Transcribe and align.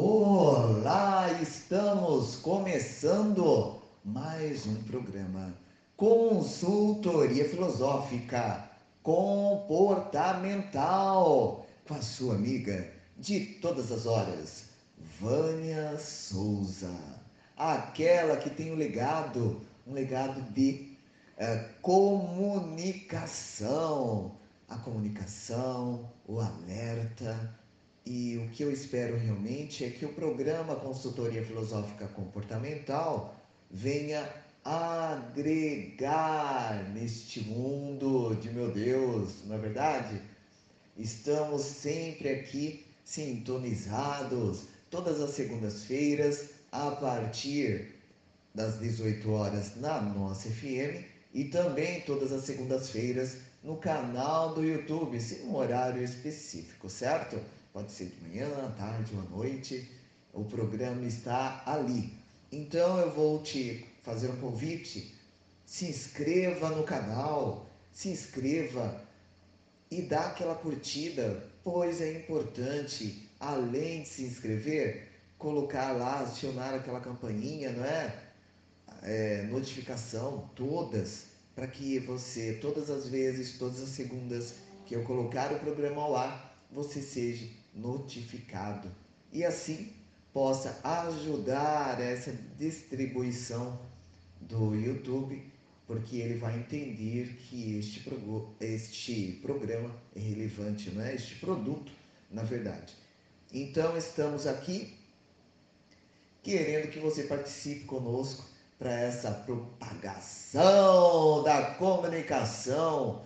Olá, 0.00 1.28
estamos 1.42 2.36
começando 2.36 3.82
mais 4.04 4.64
um 4.64 4.76
programa 4.84 5.52
Consultoria 5.96 7.48
Filosófica 7.48 8.70
Comportamental 9.02 11.66
com 11.84 11.94
a 11.94 12.00
sua 12.00 12.36
amiga 12.36 12.88
de 13.16 13.40
todas 13.60 13.90
as 13.90 14.06
horas, 14.06 14.66
Vânia 15.20 15.98
Souza, 15.98 16.94
aquela 17.56 18.36
que 18.36 18.50
tem 18.50 18.72
um 18.72 18.76
legado, 18.76 19.60
um 19.84 19.94
legado 19.94 20.40
de 20.52 20.96
uh, 21.38 21.64
comunicação, 21.82 24.36
a 24.68 24.76
comunicação, 24.76 26.08
o 26.24 26.38
alerta 26.38 27.57
e 28.06 28.38
o 28.38 28.48
que 28.50 28.62
eu 28.62 28.72
espero 28.72 29.16
realmente 29.16 29.84
é 29.84 29.90
que 29.90 30.04
o 30.04 30.12
programa 30.12 30.76
Consultoria 30.76 31.44
Filosófica 31.44 32.06
Comportamental 32.08 33.36
venha 33.70 34.28
agregar 34.64 35.30
neste 36.94 37.40
mundo 37.40 38.34
de 38.36 38.50
meu 38.50 38.70
Deus, 38.70 39.44
não 39.46 39.56
é 39.56 39.58
verdade? 39.58 40.20
Estamos 40.96 41.62
sempre 41.62 42.28
aqui 42.28 42.84
sintonizados 43.04 44.64
todas 44.90 45.20
as 45.20 45.30
segundas-feiras 45.30 46.50
a 46.72 46.90
partir 46.90 47.94
das 48.54 48.78
18 48.78 49.30
horas 49.30 49.76
na 49.76 50.00
nossa 50.00 50.48
FM 50.48 51.04
e 51.32 51.44
também 51.44 52.00
todas 52.02 52.32
as 52.32 52.44
segundas-feiras 52.44 53.36
no 53.62 53.76
canal 53.76 54.54
do 54.54 54.64
YouTube, 54.64 55.20
sem 55.20 55.42
um 55.46 55.56
horário 55.56 56.02
específico, 56.02 56.88
certo? 56.88 57.40
Pode 57.72 57.92
ser 57.92 58.06
de 58.06 58.28
manhã, 58.28 58.48
à 58.66 58.70
tarde 58.70 59.14
ou 59.14 59.20
à 59.20 59.24
noite. 59.24 59.90
O 60.32 60.44
programa 60.44 61.06
está 61.06 61.62
ali. 61.66 62.12
Então 62.50 62.98
eu 62.98 63.12
vou 63.12 63.42
te 63.42 63.86
fazer 64.02 64.28
um 64.28 64.36
convite. 64.36 65.14
Se 65.66 65.86
inscreva 65.86 66.70
no 66.70 66.82
canal, 66.82 67.66
se 67.92 68.08
inscreva 68.08 69.04
e 69.90 70.02
dá 70.02 70.28
aquela 70.28 70.54
curtida, 70.54 71.44
pois 71.62 72.00
é 72.00 72.12
importante, 72.12 73.28
além 73.38 74.02
de 74.02 74.08
se 74.08 74.22
inscrever, 74.22 75.08
colocar 75.38 75.92
lá, 75.92 76.20
acionar 76.20 76.74
aquela 76.74 77.00
campainha, 77.00 77.70
não 77.72 77.84
é? 77.84 78.28
é 79.02 79.42
notificação, 79.44 80.50
todas, 80.54 81.26
para 81.54 81.66
que 81.66 81.98
você, 81.98 82.54
todas 82.54 82.90
as 82.90 83.08
vezes, 83.08 83.58
todas 83.58 83.82
as 83.82 83.90
segundas 83.90 84.54
que 84.86 84.94
eu 84.94 85.04
colocar 85.04 85.52
o 85.52 85.58
programa 85.58 86.02
ao 86.02 86.16
ar, 86.16 86.58
você 86.70 87.02
seja 87.02 87.46
notificado 87.78 88.90
e 89.32 89.44
assim 89.44 89.92
possa 90.32 90.78
ajudar 90.84 92.00
essa 92.00 92.32
distribuição 92.58 93.78
do 94.40 94.74
YouTube 94.74 95.42
porque 95.88 96.16
ele 96.18 96.38
vai 96.38 96.58
entender 96.58 97.34
que 97.48 97.78
este, 97.78 98.04
este 98.60 99.38
programa 99.40 99.90
é 100.14 100.20
relevante, 100.20 100.90
não 100.90 101.02
é? 101.02 101.14
Este 101.14 101.36
produto, 101.36 101.90
na 102.30 102.42
verdade. 102.42 102.92
Então, 103.50 103.96
estamos 103.96 104.46
aqui 104.46 104.94
querendo 106.42 106.90
que 106.90 106.98
você 106.98 107.22
participe 107.22 107.86
conosco 107.86 108.44
para 108.78 108.92
essa 108.92 109.30
propagação 109.30 110.62
da 111.42 111.70
comunicação 111.76 113.24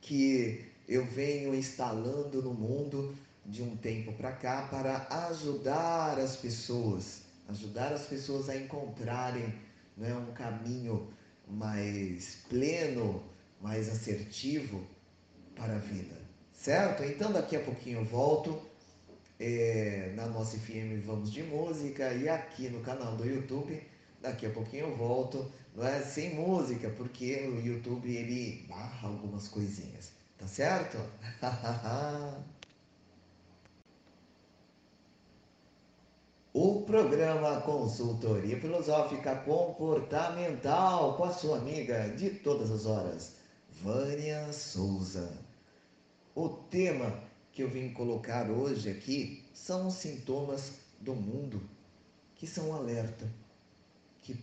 que 0.00 0.64
eu 0.88 1.04
venho 1.04 1.52
instalando 1.52 2.40
no 2.40 2.54
mundo 2.54 3.12
de 3.46 3.62
um 3.62 3.76
tempo 3.76 4.12
para 4.12 4.32
cá 4.32 4.68
para 4.70 5.06
ajudar 5.28 6.18
as 6.18 6.36
pessoas, 6.36 7.22
ajudar 7.48 7.92
as 7.92 8.06
pessoas 8.06 8.48
a 8.48 8.56
encontrarem 8.56 9.54
né, 9.96 10.14
um 10.14 10.32
caminho 10.32 11.08
mais 11.46 12.42
pleno, 12.48 13.22
mais 13.60 13.88
assertivo 13.88 14.84
para 15.54 15.74
a 15.74 15.78
vida, 15.78 16.16
certo? 16.52 17.04
Então 17.04 17.32
daqui 17.32 17.56
a 17.56 17.60
pouquinho 17.60 18.00
eu 18.00 18.04
volto. 18.04 18.74
É, 19.40 20.12
na 20.14 20.26
nossa 20.26 20.56
FM 20.56 21.04
Vamos 21.04 21.32
de 21.32 21.42
Música 21.42 22.14
e 22.14 22.28
aqui 22.28 22.68
no 22.68 22.80
canal 22.80 23.16
do 23.16 23.26
YouTube. 23.26 23.82
Daqui 24.22 24.46
a 24.46 24.50
pouquinho 24.50 24.86
eu 24.86 24.96
volto, 24.96 25.52
não 25.74 25.86
é 25.86 26.00
sem 26.00 26.34
música, 26.34 26.88
porque 26.90 27.46
o 27.48 27.60
YouTube 27.60 28.08
ele 28.08 28.64
barra 28.68 29.08
algumas 29.08 29.48
coisinhas, 29.48 30.12
tá 30.38 30.46
certo? 30.46 30.96
o 36.54 36.82
programa 36.82 37.60
Consultoria 37.62 38.60
Filosófica 38.60 39.34
Comportamental 39.34 41.16
com 41.16 41.24
a 41.24 41.32
sua 41.32 41.58
amiga 41.58 42.08
de 42.10 42.30
todas 42.30 42.70
as 42.70 42.86
horas, 42.86 43.34
Vânia 43.82 44.52
Souza. 44.52 45.36
O 46.32 46.48
tema 46.48 47.24
que 47.50 47.64
eu 47.64 47.68
vim 47.68 47.92
colocar 47.92 48.48
hoje 48.48 48.88
aqui 48.88 49.44
são 49.52 49.88
os 49.88 49.94
sintomas 49.94 50.78
do 51.00 51.12
mundo 51.12 51.60
que 52.36 52.46
são 52.46 52.70
um 52.70 52.74
alerta, 52.74 53.28
que 54.22 54.38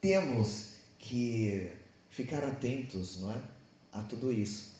temos 0.00 0.74
que 0.96 1.72
ficar 2.08 2.44
atentos, 2.44 3.20
não 3.20 3.32
é, 3.32 3.42
a 3.92 4.02
tudo 4.02 4.30
isso. 4.30 4.76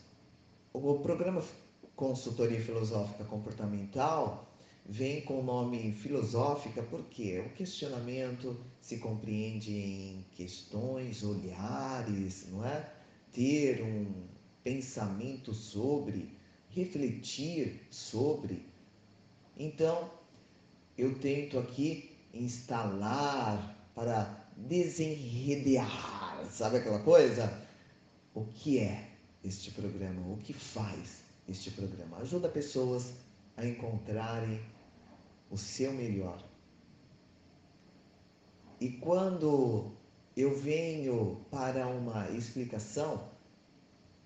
O 0.73 1.01
programa 1.01 1.43
Consultoria 1.97 2.61
Filosófica 2.61 3.25
Comportamental 3.25 4.48
vem 4.89 5.21
com 5.21 5.41
o 5.41 5.43
nome 5.43 5.93
filosófica 5.93 6.83
porque 6.83 7.39
o 7.41 7.51
questionamento 7.51 8.59
se 8.81 8.97
compreende 8.97 9.71
em 9.71 10.25
questões, 10.33 11.23
olhares, 11.23 12.49
não 12.51 12.65
é? 12.65 12.91
Ter 13.31 13.83
um 13.83 14.11
pensamento 14.65 15.53
sobre, 15.53 16.31
refletir 16.71 17.87
sobre. 17.91 18.65
Então, 19.59 20.11
eu 20.97 21.19
tento 21.19 21.59
aqui 21.59 22.17
instalar 22.33 23.77
para 23.95 24.49
desenredear, 24.57 26.47
sabe 26.51 26.79
aquela 26.79 27.01
coisa? 27.01 27.63
O 28.35 28.45
que 28.47 28.79
é 28.79 29.11
este 29.45 29.71
programa? 29.71 30.33
O 30.33 30.39
que 30.39 30.55
faz 30.55 31.23
este 31.47 31.71
programa? 31.73 32.17
Ajuda 32.19 32.49
pessoas 32.49 33.13
a 33.55 33.67
encontrarem 33.67 34.61
o 35.51 35.57
seu 35.57 35.93
melhor. 35.93 36.43
E 38.81 38.91
quando 38.91 39.93
eu 40.37 40.55
venho 40.55 41.45
para 41.51 41.87
uma 41.89 42.31
explicação, 42.31 43.29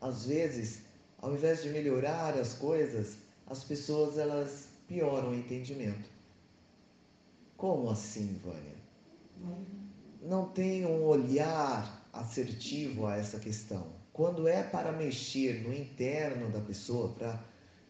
às 0.01 0.27
vezes, 0.27 0.83
ao 1.19 1.33
invés 1.33 1.63
de 1.63 1.71
melhorar 1.71 2.37
as 2.37 2.55
coisas, 2.55 3.17
as 3.47 3.65
pessoas 3.65 4.19
elas 4.19 4.69
pioram 4.87 5.31
o 5.31 5.35
entendimento. 5.35 6.11
Como 7.57 7.91
assim, 7.91 8.39
Vânia? 8.45 8.75
Não 10.21 10.49
tem 10.51 10.85
um 10.85 11.03
olhar 11.05 12.07
assertivo 12.13 13.07
a 13.07 13.17
essa 13.17 13.39
questão. 13.39 13.87
Quando 14.13 14.47
é 14.47 14.63
para 14.63 14.93
mexer 14.93 15.63
no 15.63 15.73
interno 15.73 16.51
da 16.51 16.61
pessoa, 16.61 17.09
para 17.15 17.43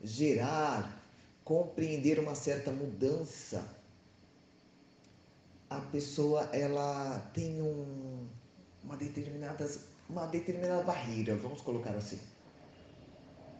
gerar 0.02 1.01
compreender 1.44 2.18
uma 2.18 2.34
certa 2.34 2.70
mudança, 2.70 3.68
a 5.68 5.80
pessoa 5.80 6.42
ela 6.52 7.18
tem 7.34 7.60
um, 7.62 8.26
uma, 8.84 8.96
determinada, 8.96 9.68
uma 10.08 10.26
determinada 10.26 10.82
barreira, 10.82 11.36
vamos 11.36 11.60
colocar 11.62 11.94
assim. 11.94 12.18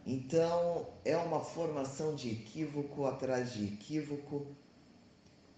Então, 0.05 0.87
é 1.05 1.15
uma 1.15 1.39
formação 1.39 2.13
de 2.15 2.31
equívoco 2.31 3.05
atrás 3.05 3.53
de 3.53 3.65
equívoco 3.65 4.47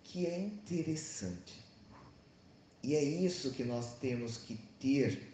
que 0.03 0.27
é 0.27 0.39
interessante. 0.39 1.63
E 2.83 2.95
é 2.95 3.03
isso 3.03 3.51
que 3.51 3.63
nós 3.63 3.95
temos 3.95 4.37
que 4.37 4.55
ter 4.79 5.33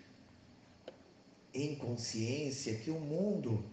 em 1.53 1.75
consciência 1.75 2.77
que 2.77 2.89
o 2.89 2.99
mundo 2.99 3.63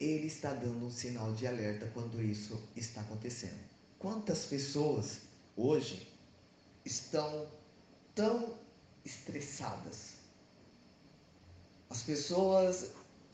ele 0.00 0.26
está 0.26 0.54
dando 0.54 0.86
um 0.86 0.90
sinal 0.90 1.32
de 1.34 1.46
alerta 1.46 1.90
quando 1.92 2.22
isso 2.22 2.60
está 2.74 3.02
acontecendo. 3.02 3.60
Quantas 3.98 4.46
pessoas 4.46 5.20
hoje 5.54 6.08
estão 6.86 7.46
tão 8.14 8.58
estressadas? 9.04 10.14
As 11.90 12.02
pessoas, 12.02 12.92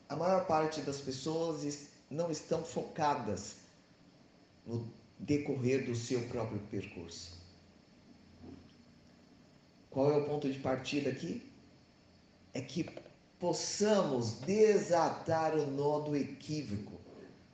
a 0.08 0.16
maior 0.16 0.44
parte 0.46 0.80
das 0.80 1.00
pessoas 1.00 1.86
não 2.10 2.32
estão 2.32 2.64
focadas 2.64 3.56
no 4.66 4.90
decorrer 5.20 5.86
do 5.86 5.94
seu 5.94 6.26
próprio 6.28 6.58
percurso. 6.68 7.36
Qual 9.88 10.10
é 10.10 10.16
o 10.16 10.26
ponto 10.26 10.50
de 10.50 10.58
partida 10.58 11.10
aqui? 11.10 11.48
É 12.52 12.60
que 12.60 12.84
possamos 13.38 14.40
desatar 14.40 15.54
o 15.54 15.66
nó 15.66 16.00
do 16.00 16.16
equívoco, 16.16 17.00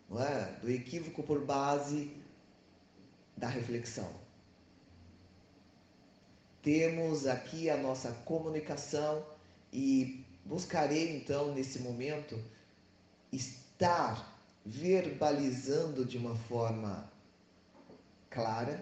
não 0.08 0.22
é? 0.22 0.52
do 0.60 0.70
equívoco 0.70 1.22
por 1.22 1.44
base 1.44 2.16
da 3.36 3.48
reflexão. 3.48 4.10
Temos 6.62 7.26
aqui 7.26 7.68
a 7.68 7.76
nossa 7.76 8.12
comunicação 8.24 9.26
e 9.72 10.24
buscarei 10.44 11.16
então 11.16 11.52
nesse 11.52 11.80
momento 11.80 12.38
estar 13.32 14.32
verbalizando 14.64 16.04
de 16.04 16.16
uma 16.16 16.36
forma 16.36 17.10
clara, 18.30 18.80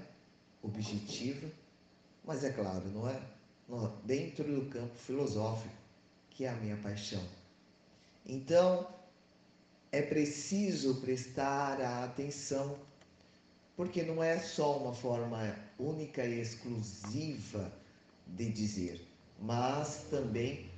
objetiva, 0.63 1.51
mas 2.23 2.45
é 2.45 2.51
claro, 2.51 2.87
não 2.89 3.09
é? 3.09 3.19
Dentro 4.05 4.45
do 4.45 4.69
campo 4.69 4.95
filosófico, 4.97 5.80
que 6.41 6.47
é 6.47 6.49
a 6.49 6.55
minha 6.55 6.77
paixão. 6.79 7.23
Então, 8.25 8.89
é 9.93 10.01
preciso 10.01 10.95
prestar 11.03 11.79
atenção, 12.03 12.79
porque 13.77 14.03
não 14.03 14.23
é 14.23 14.39
só 14.39 14.79
uma 14.79 14.95
forma 14.95 15.55
única 15.79 16.25
e 16.25 16.41
exclusiva 16.41 17.71
de 18.27 18.51
dizer, 18.51 19.07
mas 19.39 20.07
também 20.11 20.71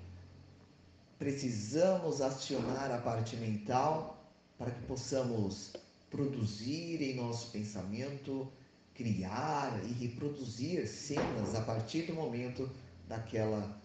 precisamos 1.17 2.21
acionar 2.21 2.91
a 2.91 2.99
parte 2.99 3.37
mental 3.37 4.21
para 4.59 4.73
que 4.73 4.83
possamos 4.87 5.75
produzir 6.11 7.01
em 7.01 7.15
nosso 7.15 7.53
pensamento, 7.53 8.51
criar 8.97 9.81
e 9.85 9.93
reproduzir 9.93 10.89
cenas 10.89 11.55
a 11.55 11.61
partir 11.61 12.03
do 12.07 12.15
momento 12.15 12.69
daquela 13.07 13.81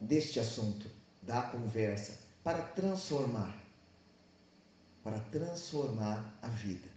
deste 0.00 0.40
assunto, 0.40 0.90
da 1.22 1.42
conversa, 1.42 2.18
para 2.42 2.62
transformar 2.62 3.60
para 5.02 5.18
transformar 5.18 6.38
a 6.42 6.48
vida. 6.48 6.88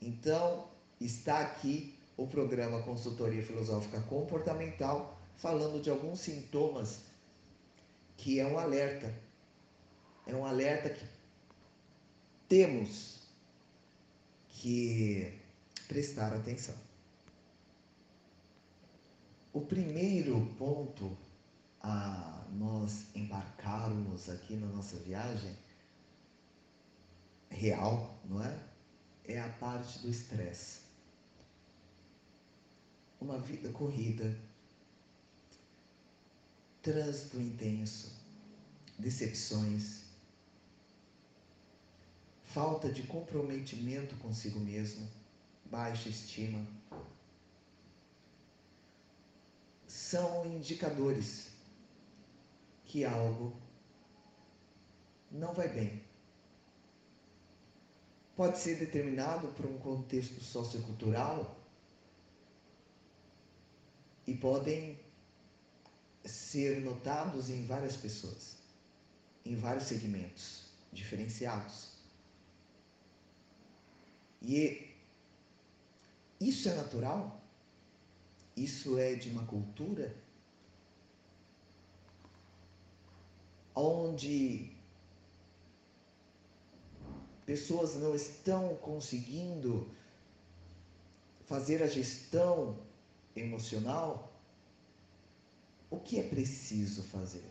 Então, 0.00 0.68
está 1.00 1.40
aqui 1.40 1.94
o 2.16 2.26
programa 2.26 2.82
Consultoria 2.82 3.42
Filosófica 3.42 4.00
Comportamental 4.02 5.18
falando 5.36 5.80
de 5.82 5.90
alguns 5.90 6.20
sintomas 6.20 7.00
que 8.16 8.40
é 8.40 8.46
um 8.46 8.58
alerta. 8.58 9.12
É 10.26 10.34
um 10.34 10.44
alerta 10.44 10.90
que 10.90 11.04
temos 12.48 13.20
que 14.50 15.38
prestar 15.88 16.32
atenção. 16.32 16.74
O 19.52 19.60
primeiro 19.60 20.46
ponto 20.58 21.16
a 21.82 22.44
nós 22.52 23.06
embarcarmos 23.14 24.28
aqui 24.28 24.56
na 24.56 24.66
nossa 24.66 24.96
viagem 24.98 25.56
real, 27.50 28.18
não 28.24 28.42
é? 28.42 28.58
É 29.24 29.40
a 29.40 29.48
parte 29.48 29.98
do 30.00 30.10
estresse. 30.10 30.80
Uma 33.20 33.38
vida 33.38 33.70
corrida, 33.70 34.36
trânsito 36.82 37.40
intenso, 37.40 38.12
decepções, 38.98 40.02
falta 42.44 42.92
de 42.92 43.04
comprometimento 43.04 44.16
consigo 44.16 44.58
mesmo, 44.60 45.08
baixa 45.66 46.08
estima, 46.08 46.66
são 49.86 50.46
indicadores 50.46 51.51
que 52.92 53.06
algo 53.06 53.56
não 55.30 55.54
vai 55.54 55.66
bem 55.66 56.04
pode 58.36 58.58
ser 58.58 58.78
determinado 58.78 59.48
por 59.52 59.64
um 59.64 59.78
contexto 59.78 60.38
sociocultural 60.44 61.58
e 64.26 64.34
podem 64.34 65.00
ser 66.22 66.82
notados 66.82 67.48
em 67.48 67.64
várias 67.64 67.96
pessoas, 67.96 68.58
em 69.46 69.56
vários 69.56 69.84
segmentos 69.84 70.66
diferenciados. 70.92 71.92
E 74.42 74.94
isso 76.38 76.68
é 76.68 76.74
natural? 76.74 77.40
Isso 78.54 78.98
é 78.98 79.14
de 79.14 79.30
uma 79.30 79.46
cultura 79.46 80.14
onde 83.74 84.76
pessoas 87.46 87.94
não 87.96 88.14
estão 88.14 88.76
conseguindo 88.76 89.90
fazer 91.46 91.82
a 91.82 91.86
gestão 91.86 92.78
emocional, 93.34 94.32
o 95.90 95.98
que 95.98 96.18
é 96.18 96.22
preciso 96.22 97.02
fazer? 97.02 97.44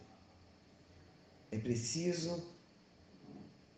É 1.52 1.60
preciso, 1.60 2.44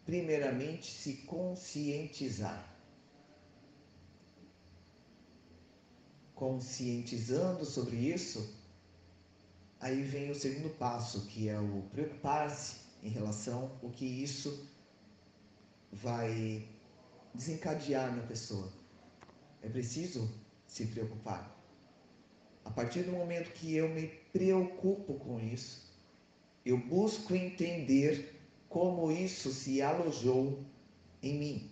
primeiramente, 0.05 0.91
se 0.91 1.15
conscientizar. 1.25 2.71
Conscientizando 6.35 7.65
sobre 7.65 7.95
isso, 7.97 8.62
aí 9.83 10.01
vem 10.01 10.31
o 10.31 10.35
segundo 10.35 10.69
passo, 10.77 11.25
que 11.27 11.50
é 11.50 11.59
o 11.59 11.83
preocupar-se 11.91 12.77
em 13.03 13.09
relação 13.09 13.77
ao 13.83 13.89
que 13.89 14.06
isso 14.06 14.65
vai 15.91 16.65
desencadear 17.33 18.15
na 18.15 18.24
pessoa. 18.24 18.71
É 19.62 19.68
preciso 19.68 20.33
se 20.65 20.85
preocupar. 20.85 21.53
A 22.63 22.71
partir 22.71 23.03
do 23.03 23.12
momento 23.12 23.51
que 23.51 23.75
eu 23.75 23.89
me 23.89 24.07
preocupo 24.31 25.15
com 25.15 25.38
isso, 25.38 25.94
eu 26.65 26.77
busco 26.77 27.36
entender 27.36 28.39
como 28.69 29.12
isso 29.12 29.51
se 29.51 29.81
alojou 29.81 30.63
em 31.21 31.38
mim. 31.38 31.71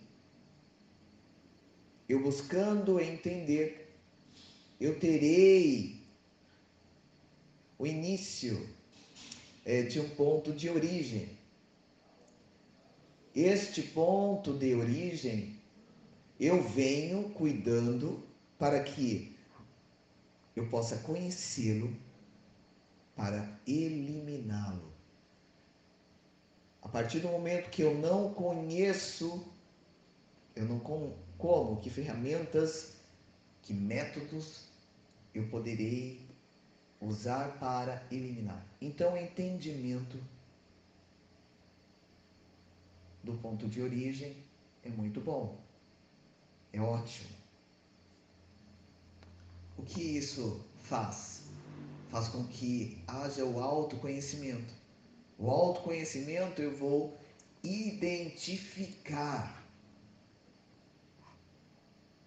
Eu 2.06 2.22
buscando 2.22 3.00
entender, 3.00 3.96
eu 4.78 5.00
terei 5.00 6.01
o 7.82 7.86
início 7.86 8.64
é, 9.64 9.82
de 9.82 9.98
um 9.98 10.08
ponto 10.10 10.52
de 10.52 10.70
origem 10.70 11.36
este 13.34 13.82
ponto 13.82 14.52
de 14.52 14.72
origem 14.72 15.60
eu 16.38 16.62
venho 16.62 17.30
cuidando 17.30 18.22
para 18.56 18.84
que 18.84 19.36
eu 20.54 20.68
possa 20.68 20.98
conhecê-lo 20.98 21.92
para 23.16 23.58
eliminá-lo. 23.66 24.92
A 26.82 26.88
partir 26.88 27.18
do 27.18 27.28
momento 27.28 27.70
que 27.70 27.82
eu 27.82 27.94
não 27.98 28.32
conheço, 28.32 29.44
eu 30.54 30.66
não 30.66 30.78
como, 30.78 31.80
que 31.80 31.90
ferramentas, 31.90 32.96
que 33.62 33.72
métodos 33.72 34.68
eu 35.34 35.48
poderei 35.48 36.31
usar 37.02 37.58
para 37.58 38.02
eliminar. 38.10 38.64
Então, 38.80 39.16
entendimento 39.16 40.18
do 43.22 43.34
ponto 43.34 43.68
de 43.68 43.82
origem 43.82 44.36
é 44.84 44.88
muito 44.88 45.20
bom, 45.20 45.58
é 46.72 46.80
ótimo. 46.80 47.30
O 49.76 49.82
que 49.82 50.00
isso 50.00 50.64
faz? 50.82 51.42
Faz 52.10 52.28
com 52.28 52.44
que 52.44 53.02
haja 53.06 53.44
o 53.44 53.60
autoconhecimento. 53.60 54.72
O 55.38 55.50
autoconhecimento 55.50 56.62
eu 56.62 56.76
vou 56.76 57.18
identificar 57.64 59.62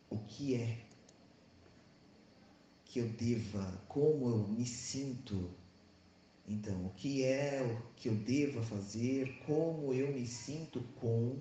o 0.10 0.17
que 0.20 0.55
é 0.55 0.84
que 2.95 2.99
eu 2.99 3.09
deva, 3.09 3.83
como 3.89 4.29
eu 4.29 4.47
me 4.47 4.65
sinto 4.65 5.51
então, 6.47 6.85
o 6.85 6.91
que 6.91 7.23
é 7.23 7.61
o 7.61 7.93
que 7.95 8.07
eu 8.07 8.15
devo 8.15 8.63
fazer, 8.63 9.35
como 9.45 9.93
eu 9.93 10.13
me 10.13 10.25
sinto 10.25 10.79
com, 11.01 11.39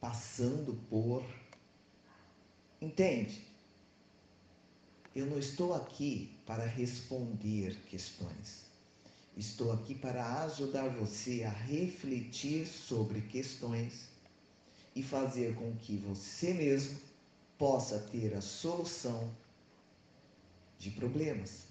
passando 0.00 0.74
por. 0.88 1.22
Entende? 2.80 3.44
Eu 5.14 5.26
não 5.26 5.38
estou 5.38 5.74
aqui 5.74 6.34
para 6.46 6.64
responder 6.64 7.76
questões. 7.90 8.62
Estou 9.36 9.72
aqui 9.72 9.94
para 9.94 10.44
ajudar 10.44 10.88
você 10.88 11.42
a 11.42 11.50
refletir 11.50 12.66
sobre 12.66 13.20
questões 13.22 14.08
e 14.94 15.02
fazer 15.02 15.54
com 15.56 15.76
que 15.76 15.96
você 15.96 16.54
mesmo 16.54 17.11
possa 17.62 18.00
ter 18.10 18.34
a 18.34 18.40
solução 18.40 19.30
de 20.80 20.90
problemas. 20.90 21.68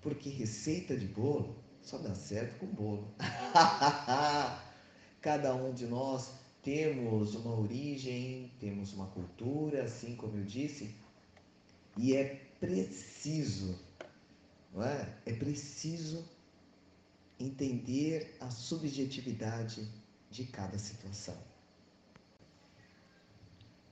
Porque 0.00 0.30
receita 0.30 0.96
de 0.96 1.08
bolo 1.08 1.56
só 1.82 1.98
dá 1.98 2.14
certo 2.14 2.60
com 2.60 2.66
bolo. 2.66 3.12
Cada 5.20 5.52
um 5.52 5.74
de 5.74 5.88
nós 5.88 6.30
temos 6.62 7.34
uma 7.34 7.58
origem, 7.58 8.52
temos 8.60 8.92
uma 8.92 9.08
cultura, 9.08 9.82
assim 9.82 10.14
como 10.14 10.36
eu 10.36 10.44
disse, 10.44 10.94
e 11.96 12.14
é 12.14 12.40
preciso, 12.60 13.76
não 14.72 14.84
é? 14.84 15.12
É 15.26 15.32
preciso 15.32 16.24
entender 17.40 18.36
a 18.38 18.48
subjetividade 18.48 19.88
de 20.30 20.44
cada 20.44 20.78
situação. 20.78 21.36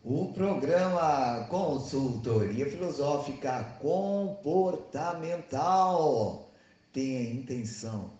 O 0.04 0.32
programa 0.32 1.46
Consultoria 1.48 2.68
Filosófica 2.68 3.62
Comportamental 3.80 6.50
tem 6.92 7.18
a 7.18 7.30
intenção 7.30 8.10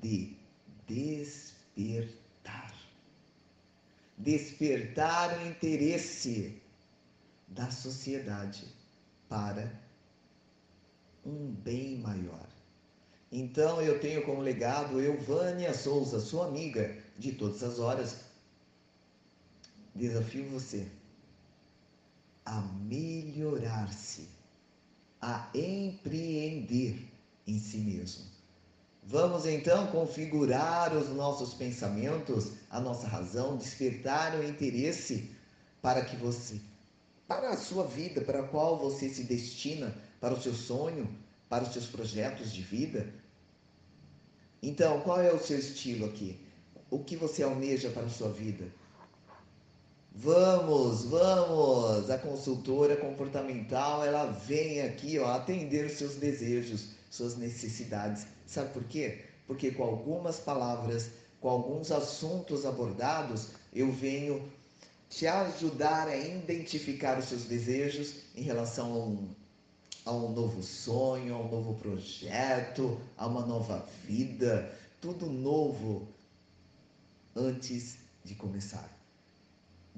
de 0.00 0.34
despertar 0.86 2.74
despertar 4.16 5.38
o 5.38 5.48
interesse 5.48 6.62
da 7.46 7.70
sociedade 7.70 8.64
para 9.28 9.70
um 11.26 11.52
bem 11.52 11.98
maior. 11.98 12.48
Então 13.30 13.82
eu 13.82 14.00
tenho 14.00 14.24
como 14.24 14.40
legado 14.40 14.98
Vânia 15.18 15.74
Souza, 15.74 16.20
sua 16.20 16.46
amiga 16.46 16.96
de 17.18 17.32
todas 17.32 17.62
as 17.62 17.78
horas. 17.78 18.24
Desafio 19.94 20.48
você 20.48 20.90
a 22.48 22.62
melhorar-se, 22.80 24.26
a 25.20 25.50
empreender 25.54 27.06
em 27.46 27.58
si 27.58 27.76
mesmo. 27.76 28.24
Vamos 29.02 29.44
então 29.44 29.86
configurar 29.88 30.96
os 30.96 31.10
nossos 31.10 31.52
pensamentos, 31.52 32.52
a 32.70 32.80
nossa 32.80 33.06
razão, 33.06 33.58
despertar 33.58 34.34
o 34.34 34.42
interesse 34.42 35.30
para 35.82 36.02
que 36.02 36.16
você, 36.16 36.58
para 37.26 37.50
a 37.50 37.56
sua 37.56 37.86
vida, 37.86 38.22
para 38.22 38.40
a 38.40 38.48
qual 38.48 38.78
você 38.78 39.10
se 39.10 39.24
destina, 39.24 39.94
para 40.18 40.32
o 40.32 40.40
seu 40.40 40.54
sonho, 40.54 41.06
para 41.50 41.64
os 41.64 41.72
seus 41.72 41.86
projetos 41.86 42.50
de 42.50 42.62
vida. 42.62 43.12
Então, 44.62 45.02
qual 45.02 45.20
é 45.20 45.32
o 45.32 45.38
seu 45.38 45.58
estilo 45.58 46.06
aqui? 46.06 46.40
O 46.90 46.98
que 46.98 47.14
você 47.14 47.42
almeja 47.42 47.90
para 47.90 48.06
a 48.06 48.10
sua 48.10 48.30
vida? 48.30 48.66
Vamos, 50.12 51.04
vamos! 51.04 52.10
A 52.10 52.18
consultora 52.18 52.96
comportamental, 52.96 54.04
ela 54.04 54.26
vem 54.26 54.80
aqui, 54.82 55.18
ó, 55.18 55.26
atender 55.30 55.86
os 55.86 55.92
seus 55.92 56.16
desejos, 56.16 56.88
suas 57.10 57.36
necessidades. 57.36 58.26
Sabe 58.46 58.72
por 58.72 58.84
quê? 58.84 59.24
Porque 59.46 59.70
com 59.70 59.84
algumas 59.84 60.38
palavras, 60.40 61.10
com 61.40 61.48
alguns 61.48 61.92
assuntos 61.92 62.66
abordados, 62.66 63.48
eu 63.72 63.92
venho 63.92 64.50
te 65.08 65.26
ajudar 65.26 66.08
a 66.08 66.16
identificar 66.16 67.18
os 67.18 67.26
seus 67.26 67.44
desejos 67.44 68.14
em 68.34 68.42
relação 68.42 68.92
a 68.92 68.98
um, 68.98 69.28
a 70.04 70.12
um 70.12 70.32
novo 70.32 70.62
sonho, 70.62 71.34
a 71.34 71.38
um 71.38 71.50
novo 71.50 71.74
projeto, 71.74 73.00
a 73.16 73.26
uma 73.26 73.46
nova 73.46 73.86
vida, 74.04 74.70
tudo 75.00 75.26
novo 75.26 76.08
antes 77.36 77.96
de 78.24 78.34
começar. 78.34 78.97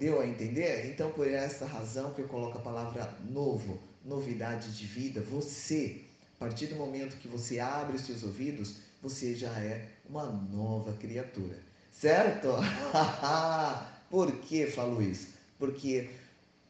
Deu 0.00 0.18
a 0.18 0.26
entender? 0.26 0.86
Então, 0.86 1.12
por 1.12 1.28
essa 1.28 1.66
razão 1.66 2.14
que 2.14 2.22
eu 2.22 2.26
coloco 2.26 2.56
a 2.56 2.62
palavra 2.62 3.14
novo, 3.28 3.78
novidade 4.02 4.74
de 4.74 4.86
vida, 4.86 5.20
você, 5.20 6.00
a 6.36 6.46
partir 6.46 6.68
do 6.68 6.76
momento 6.76 7.18
que 7.18 7.28
você 7.28 7.60
abre 7.60 7.96
os 7.96 8.06
seus 8.06 8.22
ouvidos, 8.22 8.76
você 9.02 9.34
já 9.34 9.50
é 9.58 9.90
uma 10.08 10.24
nova 10.24 10.94
criatura. 10.94 11.58
Certo? 11.92 12.48
por 14.08 14.32
que 14.38 14.68
falo 14.68 15.02
isso? 15.02 15.34
Porque 15.58 16.08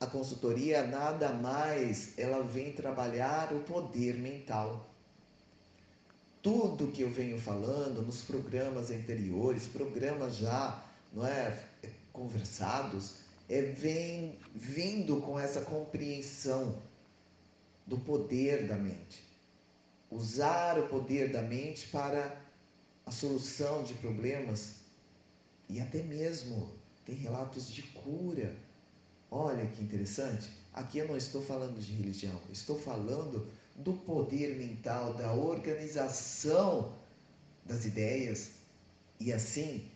a 0.00 0.06
consultoria 0.06 0.84
nada 0.84 1.32
mais, 1.32 2.18
ela 2.18 2.42
vem 2.42 2.72
trabalhar 2.72 3.52
o 3.52 3.60
poder 3.60 4.16
mental. 4.16 4.90
Tudo 6.42 6.90
que 6.90 7.02
eu 7.02 7.10
venho 7.10 7.40
falando 7.40 8.02
nos 8.02 8.22
programas 8.22 8.90
anteriores, 8.90 9.68
programas 9.68 10.36
já, 10.36 10.89
não 11.12 11.26
é, 11.26 11.64
conversados, 12.12 13.14
é, 13.48 13.62
vem 13.62 14.38
vindo 14.54 15.20
com 15.20 15.38
essa 15.38 15.60
compreensão 15.60 16.80
do 17.86 17.98
poder 17.98 18.68
da 18.68 18.76
mente. 18.76 19.24
Usar 20.10 20.78
o 20.78 20.88
poder 20.88 21.32
da 21.32 21.42
mente 21.42 21.88
para 21.88 22.40
a 23.06 23.10
solução 23.10 23.82
de 23.82 23.94
problemas 23.94 24.74
e 25.68 25.80
até 25.80 26.02
mesmo 26.02 26.72
tem 27.04 27.14
relatos 27.14 27.72
de 27.72 27.82
cura. 27.82 28.54
Olha 29.30 29.66
que 29.66 29.82
interessante. 29.82 30.50
Aqui 30.72 30.98
eu 30.98 31.08
não 31.08 31.16
estou 31.16 31.42
falando 31.42 31.80
de 31.80 31.92
religião, 31.92 32.40
estou 32.52 32.78
falando 32.78 33.48
do 33.74 33.92
poder 33.92 34.56
mental, 34.56 35.14
da 35.14 35.32
organização 35.32 36.94
das 37.64 37.84
ideias 37.84 38.52
e 39.18 39.32
assim 39.32 39.88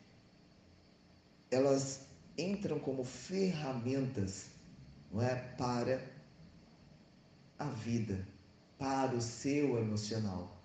elas 1.54 2.00
entram 2.36 2.78
como 2.78 3.04
ferramentas 3.04 4.46
não 5.10 5.22
é, 5.22 5.34
para 5.56 6.02
a 7.58 7.66
vida, 7.66 8.26
para 8.78 9.14
o 9.14 9.20
seu 9.20 9.78
emocional. 9.78 10.60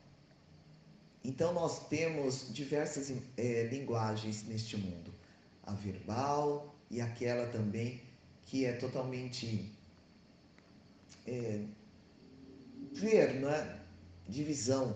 Então, 1.23 1.53
nós 1.53 1.87
temos 1.87 2.51
diversas 2.51 3.13
é, 3.37 3.63
linguagens 3.63 4.43
neste 4.47 4.75
mundo: 4.75 5.13
a 5.63 5.73
verbal 5.73 6.75
e 6.89 6.99
aquela 6.99 7.47
também 7.51 8.01
que 8.41 8.65
é 8.65 8.73
totalmente 8.73 9.71
é, 11.27 11.63
ver, 12.93 13.39
não 13.39 13.49
é? 13.49 13.79
divisão, 14.27 14.95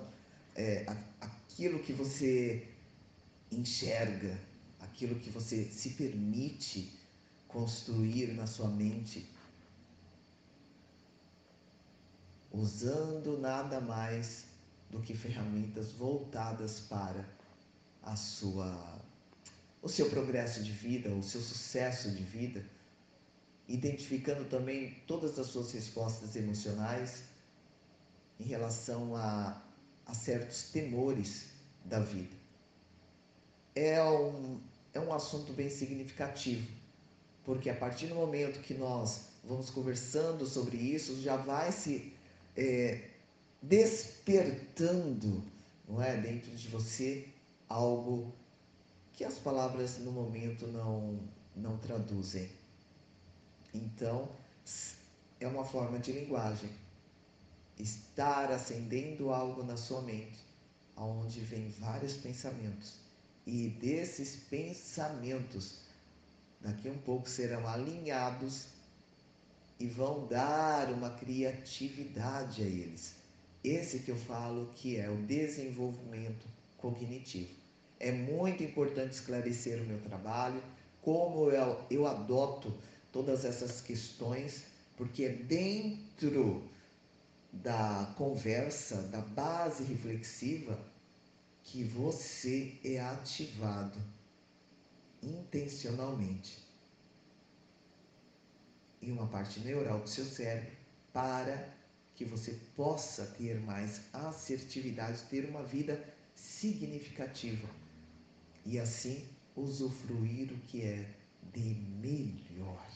é, 0.56 0.86
aquilo 1.20 1.80
que 1.80 1.92
você 1.92 2.68
enxerga, 3.52 4.40
aquilo 4.94 5.20
que 5.20 5.32
você 5.32 5.66
se 5.66 5.90
permite 5.92 6.94
construir 7.48 8.34
na 8.34 8.46
sua 8.46 8.68
mente, 8.68 9.28
usando 12.52 13.40
nada 13.40 13.82
mais 13.82 14.46
do 14.92 15.02
que 15.02 15.16
ferramentas 15.16 15.92
voltadas 15.94 16.80
para 16.82 17.28
a 18.04 18.16
sua 18.16 19.02
o 19.82 19.90
seu 19.90 20.10
progresso 20.10 20.64
de 20.64 20.72
vida, 20.72 21.10
o 21.10 21.22
seu 21.22 21.42
sucesso 21.42 22.10
de 22.12 22.24
vida, 22.24 22.66
identificando 23.68 24.46
também 24.46 25.04
todas 25.06 25.38
as 25.38 25.48
suas 25.48 25.74
respostas 25.74 26.38
emocionais 26.38 27.26
em 28.40 28.46
relação 28.46 29.14
a, 29.18 29.62
a 30.06 30.14
certos 30.14 30.70
temores 30.70 31.50
da 31.84 32.00
vida. 32.00 32.34
É 33.76 34.02
um, 34.02 34.62
é 34.94 35.00
um 35.00 35.12
assunto 35.12 35.52
bem 35.54 35.70
significativo, 35.70 36.68
porque 37.44 37.70
a 37.70 37.76
partir 37.76 38.08
do 38.08 38.16
momento 38.16 38.62
que 38.62 38.74
nós 38.74 39.30
vamos 39.44 39.70
conversando 39.70 40.46
sobre 40.46 40.78
isso, 40.78 41.20
já 41.22 41.36
vai 41.36 41.72
se 41.72 42.14
é, 42.56 43.10
despertando, 43.62 45.44
não 45.88 46.02
é, 46.02 46.16
dentro 46.18 46.52
de 46.52 46.68
você 46.68 47.28
algo 47.68 48.32
que 49.14 49.24
as 49.24 49.36
palavras 49.36 49.98
no 50.00 50.12
momento 50.12 50.68
não 50.68 51.20
não 51.56 51.78
traduzem. 51.78 52.50
Então, 53.74 54.28
é 55.40 55.48
uma 55.48 55.64
forma 55.64 56.00
de 56.00 56.12
linguagem. 56.12 56.72
Estar 57.78 58.52
acendendo 58.52 59.32
algo 59.32 59.64
na 59.64 59.78
sua 59.78 60.02
mente, 60.02 60.40
aonde 60.96 61.40
vem 61.42 61.70
vários 61.70 62.14
pensamentos 62.14 63.03
e 63.46 63.70
desses 63.70 64.36
pensamentos, 64.50 65.80
daqui 66.62 66.90
um 66.90 66.98
pouco 66.98 67.30
serão 67.30 67.68
alinhados 67.68 68.68
e 69.80 69.88
vão 69.88 70.26
dar 70.28 70.92
uma 70.92 71.10
criatividade 71.10 72.62
a 72.62 72.66
eles. 72.66 73.16
Esse 73.64 74.00
que 74.00 74.12
eu 74.12 74.18
falo 74.18 74.72
que 74.76 74.98
é 74.98 75.10
o 75.10 75.18
desenvolvimento 75.24 76.46
cognitivo. 76.78 77.50
É 78.00 78.12
muito 78.12 78.64
importante 78.64 79.14
esclarecer 79.14 79.82
o 79.82 79.86
meu 79.86 80.00
trabalho, 80.02 80.62
como 81.02 81.50
eu, 81.50 81.86
eu 81.90 82.08
adoto 82.08 82.78
todas 83.12 83.46
essas 83.46 83.82
questões, 83.82 84.66
porque 84.98 85.24
é 85.26 85.30
dentro 85.30 86.64
da 87.52 88.14
conversa, 88.18 89.02
da 89.04 89.22
base 89.22 89.84
reflexiva, 89.84 90.78
que 91.64 91.84
você 91.84 92.78
é 92.84 93.00
ativado 93.00 94.00
intencionalmente 95.22 96.58
em 99.02 99.12
uma 99.12 99.28
parte 99.28 99.60
neural 99.60 100.00
do 100.00 100.10
seu 100.10 100.26
cérebro 100.26 100.72
para 101.12 101.74
que 102.16 102.26
você 102.26 102.60
possa 102.76 103.26
ter 103.38 103.60
mais 103.62 104.02
assertividade, 104.14 105.24
ter 105.30 105.50
uma 105.50 105.64
vida 105.64 106.04
significativa 106.36 107.68
e 108.66 108.80
assim 108.80 109.28
usufruir 109.56 110.52
o 110.52 110.58
que 110.68 110.84
é 110.84 111.10
de 111.54 111.76
melhor. 112.02 112.88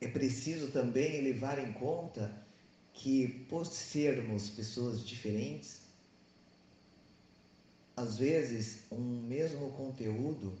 É 0.00 0.08
preciso 0.08 0.70
também 0.70 1.22
levar 1.22 1.58
em 1.58 1.72
conta 1.72 2.44
que, 2.92 3.46
por 3.48 3.64
sermos 3.64 4.50
pessoas 4.50 5.06
diferentes, 5.06 5.80
às 7.96 8.18
vezes 8.18 8.82
um 8.92 9.00
mesmo 9.22 9.72
conteúdo 9.72 10.52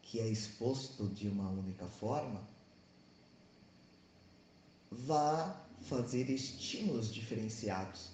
que 0.00 0.18
é 0.18 0.26
exposto 0.26 1.06
de 1.08 1.28
uma 1.28 1.50
única 1.50 1.86
forma 1.86 2.42
vai 4.90 5.54
fazer 5.82 6.30
estímulos 6.30 7.12
diferenciados. 7.12 8.10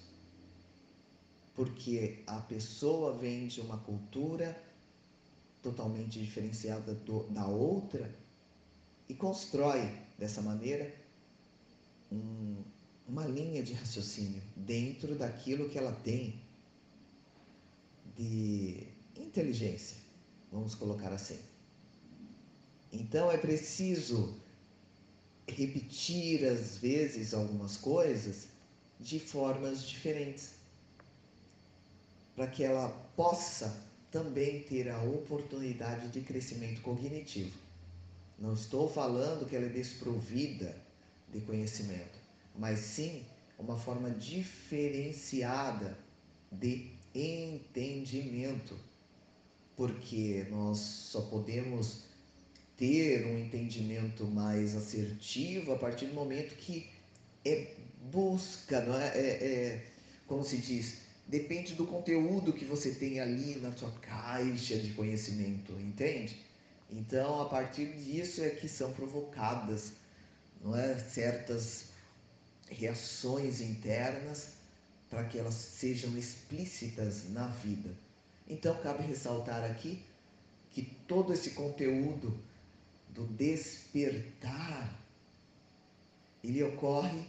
Porque 1.55 2.21
a 2.27 2.39
pessoa 2.41 3.13
vem 3.13 3.47
de 3.47 3.61
uma 3.61 3.77
cultura 3.77 4.61
totalmente 5.61 6.19
diferenciada 6.19 6.93
do, 6.93 7.23
da 7.29 7.47
outra 7.47 8.13
e 9.07 9.13
constrói 9.13 9.97
dessa 10.17 10.41
maneira 10.41 10.93
um, 12.11 12.61
uma 13.07 13.25
linha 13.25 13.63
de 13.63 13.73
raciocínio 13.73 14.41
dentro 14.55 15.15
daquilo 15.15 15.69
que 15.69 15.77
ela 15.77 15.93
tem 15.93 16.42
de 18.17 18.87
inteligência, 19.15 19.97
vamos 20.51 20.75
colocar 20.75 21.11
assim. 21.11 21.39
Então 22.91 23.31
é 23.31 23.37
preciso 23.37 24.35
repetir 25.47 26.45
às 26.45 26.77
vezes 26.77 27.33
algumas 27.33 27.77
coisas 27.77 28.47
de 28.99 29.19
formas 29.19 29.83
diferentes, 29.83 30.53
para 32.35 32.47
que 32.47 32.63
ela 32.63 32.89
possa 33.15 33.75
também 34.09 34.63
ter 34.63 34.89
a 34.89 35.01
oportunidade 35.01 36.07
de 36.09 36.21
crescimento 36.21 36.81
cognitivo. 36.81 37.57
Não 38.39 38.53
estou 38.53 38.89
falando 38.89 39.47
que 39.47 39.55
ela 39.55 39.65
é 39.65 39.69
desprovida 39.69 40.75
de 41.29 41.41
conhecimento, 41.41 42.19
mas 42.55 42.79
sim 42.79 43.25
uma 43.57 43.77
forma 43.77 44.09
diferenciada 44.11 45.97
de 46.51 46.91
entendimento, 47.13 48.77
porque 49.75 50.45
nós 50.49 50.79
só 50.79 51.21
podemos 51.21 52.03
ter 52.77 53.25
um 53.25 53.37
entendimento 53.37 54.25
mais 54.25 54.75
assertivo 54.75 55.73
a 55.73 55.77
partir 55.77 56.07
do 56.07 56.13
momento 56.13 56.55
que 56.55 56.89
é 57.45 57.73
busca, 58.11 58.81
não 58.81 58.99
é? 58.99 59.07
é, 59.17 59.45
é 59.45 59.85
como 60.27 60.43
se 60.43 60.57
diz, 60.57 60.97
depende 61.27 61.75
do 61.75 61.85
conteúdo 61.85 62.53
que 62.53 62.65
você 62.65 62.91
tem 62.91 63.19
ali 63.19 63.55
na 63.59 63.71
sua 63.71 63.91
caixa 63.91 64.77
de 64.77 64.93
conhecimento, 64.93 65.73
entende? 65.73 66.37
Então, 66.89 67.41
a 67.41 67.45
partir 67.45 67.87
disso 67.97 68.43
é 68.43 68.49
que 68.49 68.67
são 68.67 68.91
provocadas, 68.93 69.93
não 70.63 70.75
é, 70.75 70.97
certas 70.97 71.85
reações 72.69 73.61
internas 73.61 74.53
para 75.13 75.25
que 75.25 75.37
elas 75.37 75.53
sejam 75.53 76.17
explícitas 76.17 77.29
na 77.29 77.45
vida. 77.47 77.91
Então, 78.47 78.75
cabe 78.81 79.03
ressaltar 79.03 79.63
aqui 79.63 80.03
que 80.71 80.81
todo 81.07 81.31
esse 81.31 81.51
conteúdo 81.51 82.35
do 83.09 83.27
despertar 83.27 84.99
ele 86.43 86.63
ocorre 86.63 87.25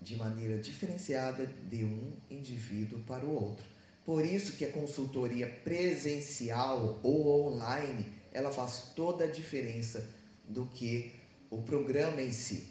de 0.00 0.16
maneira 0.16 0.56
diferenciada 0.58 1.46
de 1.46 1.84
um 1.84 2.12
indivíduo 2.30 3.00
para 3.00 3.26
o 3.26 3.34
outro. 3.34 3.66
Por 4.02 4.24
isso 4.24 4.56
que 4.56 4.64
a 4.64 4.72
consultoria 4.72 5.46
presencial 5.62 6.98
ou 7.02 7.52
online, 7.52 8.10
ela 8.32 8.50
faz 8.50 8.92
toda 8.96 9.24
a 9.24 9.30
diferença 9.30 10.08
do 10.48 10.64
que 10.68 11.12
o 11.50 11.62
programa 11.62 12.22
em 12.22 12.32
si. 12.32 12.66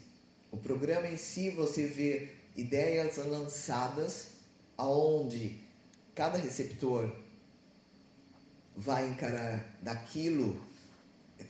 O 0.50 0.56
programa 0.56 1.06
em 1.06 1.16
si 1.16 1.50
você 1.50 1.86
vê 1.86 2.32
ideias 2.56 3.16
lançadas 3.16 4.39
aonde 4.80 5.60
cada 6.14 6.38
receptor 6.38 7.14
vai 8.76 9.08
encarar 9.10 9.78
daquilo 9.82 10.60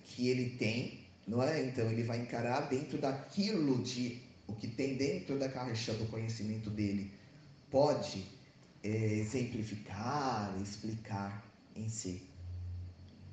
que 0.04 0.28
ele 0.28 0.50
tem, 0.56 1.00
não 1.26 1.42
é? 1.42 1.64
Então 1.64 1.88
ele 1.90 2.02
vai 2.02 2.20
encarar 2.20 2.68
dentro 2.68 2.98
daquilo 2.98 3.82
de 3.82 4.20
o 4.48 4.54
que 4.54 4.66
tem 4.66 4.96
dentro 4.96 5.38
da 5.38 5.48
caixa 5.48 5.94
do 5.94 6.06
conhecimento 6.06 6.68
dele, 6.70 7.12
pode 7.70 8.26
é, 8.82 8.88
exemplificar, 8.88 10.52
explicar 10.60 11.46
em 11.76 11.88
si. 11.88 12.22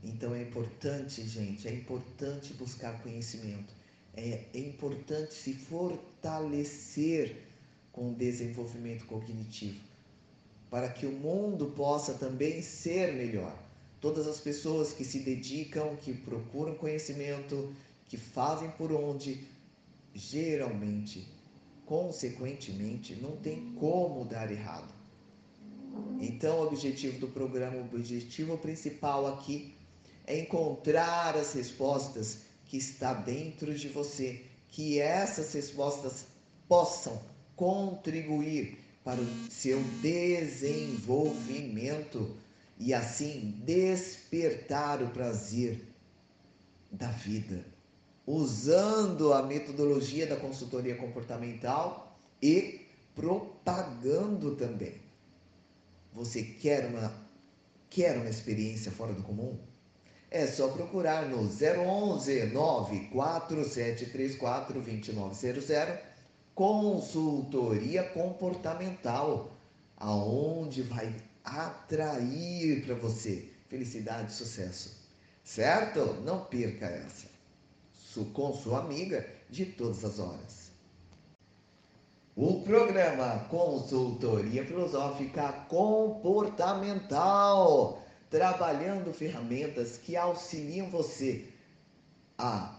Então 0.03 0.35
é 0.35 0.43
importante, 0.43 1.27
gente, 1.27 1.67
é 1.67 1.73
importante 1.73 2.53
buscar 2.53 3.01
conhecimento. 3.01 3.73
É, 4.15 4.45
é 4.53 4.59
importante 4.59 5.33
se 5.33 5.53
fortalecer 5.53 7.47
com 7.97 8.11
o 8.11 8.13
desenvolvimento 8.13 9.07
cognitivo 9.07 9.81
para 10.69 10.89
que 10.89 11.05
o 11.05 11.11
mundo 11.11 11.67
possa 11.75 12.13
também 12.13 12.61
ser 12.61 13.13
melhor. 13.13 13.57
Todas 13.99 14.27
as 14.27 14.39
pessoas 14.39 14.93
que 14.93 15.03
se 15.03 15.19
dedicam, 15.19 15.95
que 15.95 16.13
procuram 16.13 16.75
conhecimento, 16.75 17.73
que 18.07 18.17
fazem 18.17 18.69
por 18.71 18.91
onde, 18.91 19.47
geralmente, 20.13 21.27
consequentemente, 21.85 23.15
não 23.15 23.37
tem 23.37 23.73
como 23.79 24.25
dar 24.25 24.51
errado. 24.51 24.93
Então, 26.19 26.59
o 26.59 26.67
objetivo 26.67 27.19
do 27.19 27.27
programa, 27.29 27.77
o 27.77 27.85
objetivo 27.95 28.57
principal 28.57 29.25
aqui 29.25 29.73
é 30.27 30.39
encontrar 30.39 31.35
as 31.35 31.53
respostas 31.53 32.39
que 32.65 32.77
está 32.77 33.13
dentro 33.13 33.73
de 33.73 33.87
você, 33.87 34.43
que 34.69 34.99
essas 34.99 35.53
respostas 35.53 36.27
possam 36.67 37.19
contribuir 37.57 38.79
para 39.03 39.19
o 39.19 39.27
seu 39.49 39.83
desenvolvimento 40.01 42.37
e 42.79 42.93
assim 42.93 43.55
despertar 43.65 45.01
o 45.01 45.09
prazer 45.09 45.81
da 46.91 47.09
vida, 47.09 47.65
usando 48.25 49.33
a 49.33 49.43
metodologia 49.43 50.25
da 50.27 50.37
consultoria 50.37 50.95
comportamental 50.95 52.17
e 52.41 52.87
propagando 53.15 54.55
também. 54.55 55.01
Você 56.13 56.43
quer 56.43 56.85
uma 56.85 57.27
quer 57.89 58.17
uma 58.17 58.29
experiência 58.29 58.91
fora 58.91 59.13
do 59.13 59.23
comum? 59.23 59.57
É 60.29 60.45
só 60.45 60.67
procurar 60.67 61.29
no 61.29 61.43
011 61.43 62.47
94734 62.47 64.81
2900 64.81 66.06
consultoria 66.57 68.03
comportamental, 68.03 69.55
aonde 69.95 70.81
vai 70.81 71.15
atrair 71.45 72.83
para 72.83 72.95
você 72.95 73.47
felicidade 73.69 74.31
e 74.31 74.35
sucesso. 74.35 74.97
Certo? 75.43 76.15
Não 76.25 76.45
perca 76.45 76.87
essa. 76.87 77.27
Com 78.33 78.51
sua 78.53 78.79
amiga 78.79 79.23
de 79.47 79.67
todas 79.67 80.03
as 80.03 80.17
horas. 80.17 80.71
O 82.35 82.63
programa 82.63 83.45
Consultoria 83.49 84.65
Filosófica 84.65 85.51
Comportamental, 85.69 88.01
trabalhando 88.31 89.13
ferramentas 89.13 89.97
que 89.97 90.15
auxiliam 90.15 90.89
você 90.89 91.45
a 92.35 92.76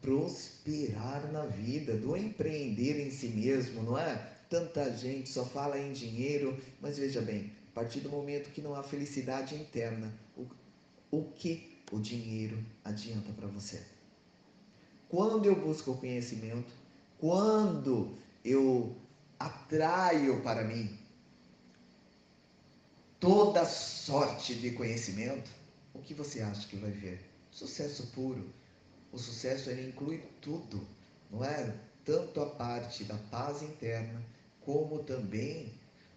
prosperar 0.00 1.30
na 1.32 1.46
vida, 1.46 1.96
do 1.96 2.16
empreender 2.16 3.00
em 3.04 3.10
si 3.10 3.28
mesmo, 3.28 3.82
não 3.82 3.98
é? 3.98 4.14
Tanta 4.48 4.90
gente 4.96 5.28
só 5.28 5.44
fala 5.44 5.78
em 5.78 5.92
dinheiro, 5.92 6.56
mas 6.80 6.98
veja 6.98 7.20
bem, 7.20 7.52
a 7.72 7.74
partir 7.74 8.00
do 8.00 8.10
momento 8.10 8.50
que 8.50 8.60
não 8.60 8.74
há 8.74 8.82
felicidade 8.82 9.54
interna, 9.54 10.12
o, 10.36 10.46
o 11.10 11.24
que 11.32 11.82
o 11.90 11.98
dinheiro 11.98 12.64
adianta 12.84 13.32
para 13.32 13.48
você? 13.48 13.82
Quando 15.08 15.46
eu 15.46 15.56
busco 15.56 15.92
o 15.92 15.96
conhecimento, 15.96 16.72
quando 17.18 18.16
eu 18.44 18.94
atraio 19.38 20.40
para 20.42 20.64
mim 20.64 20.96
toda 23.18 23.64
sorte 23.64 24.54
de 24.54 24.70
conhecimento, 24.72 25.50
o 25.94 26.00
que 26.00 26.14
você 26.14 26.40
acha 26.40 26.68
que 26.68 26.76
vai 26.76 26.90
ver? 26.90 27.20
Sucesso 27.50 28.08
puro 28.08 28.52
o 29.12 29.18
sucesso 29.18 29.70
ele 29.70 29.88
inclui 29.88 30.18
tudo, 30.40 30.86
não 31.30 31.44
é? 31.44 31.74
Tanto 32.04 32.40
a 32.40 32.46
parte 32.46 33.04
da 33.04 33.16
paz 33.30 33.62
interna, 33.62 34.20
como 34.60 35.04
também 35.04 35.72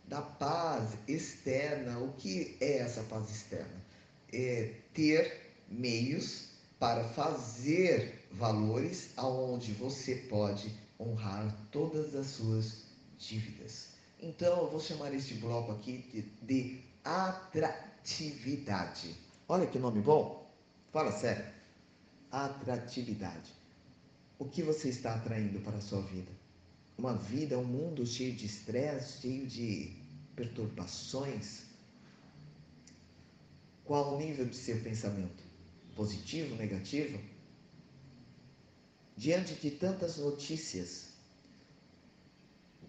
da 0.06 0.22
paz 0.22 0.98
externa. 1.08 2.00
O 2.00 2.14
que 2.14 2.58
é 2.60 2.80
essa 2.80 3.04
paz 3.04 3.30
externa? 3.30 3.86
É 4.32 4.74
ter 4.94 5.54
meios 5.68 6.50
para 6.78 7.04
fazer 7.10 8.28
valores 8.32 9.10
aonde 9.18 9.74
você 9.74 10.16
pode 10.16 10.72
honrar 11.00 11.56
todas 11.72 12.16
as 12.16 12.28
suas 12.28 12.84
dívidas. 13.18 13.90
Então, 14.22 14.64
eu 14.64 14.70
vou 14.70 14.80
chamar 14.80 15.12
este 15.14 15.34
bloco 15.36 15.72
aqui 15.72 16.06
de, 16.12 16.22
de 16.46 16.82
atratividade. 17.04 19.16
Olha 19.48 19.66
que 19.66 19.80
nome 19.80 20.02
bom. 20.02 20.48
Fala 20.92 21.12
sério. 21.12 21.59
Atratividade. 22.32 23.52
O 24.38 24.46
que 24.46 24.64
você 24.64 24.90
está 24.90 25.16
atraindo 25.16 25.60
para 25.60 25.78
a 25.78 25.82
sua 25.82 26.02
vida? 26.02 26.32
Uma 26.98 27.16
vida, 27.16 27.58
um 27.58 27.66
mundo 27.66 28.06
cheio 28.06 28.34
de 28.34 28.46
estresse, 28.46 29.22
cheio 29.22 29.48
de 29.48 29.96
perturbações? 30.36 31.64
Qual 33.84 34.16
o 34.16 34.20
nível 34.20 34.46
de 34.46 34.56
seu 34.56 34.80
pensamento? 34.82 35.44
Positivo, 35.96 36.56
negativo? 36.56 37.20
Diante 39.18 39.56
de 39.56 39.72
tantas 39.72 40.18
notícias, 40.18 41.10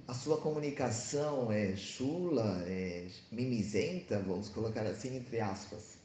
a 0.07 0.14
sua 0.14 0.40
comunicação 0.40 1.50
é 1.50 1.76
chula, 1.76 2.62
é 2.66 3.09
mimizenta, 3.33 4.20
vamos 4.20 4.48
colocar 4.48 4.87
assim 4.87 5.16
entre 5.16 5.40
aspas. 5.40 5.98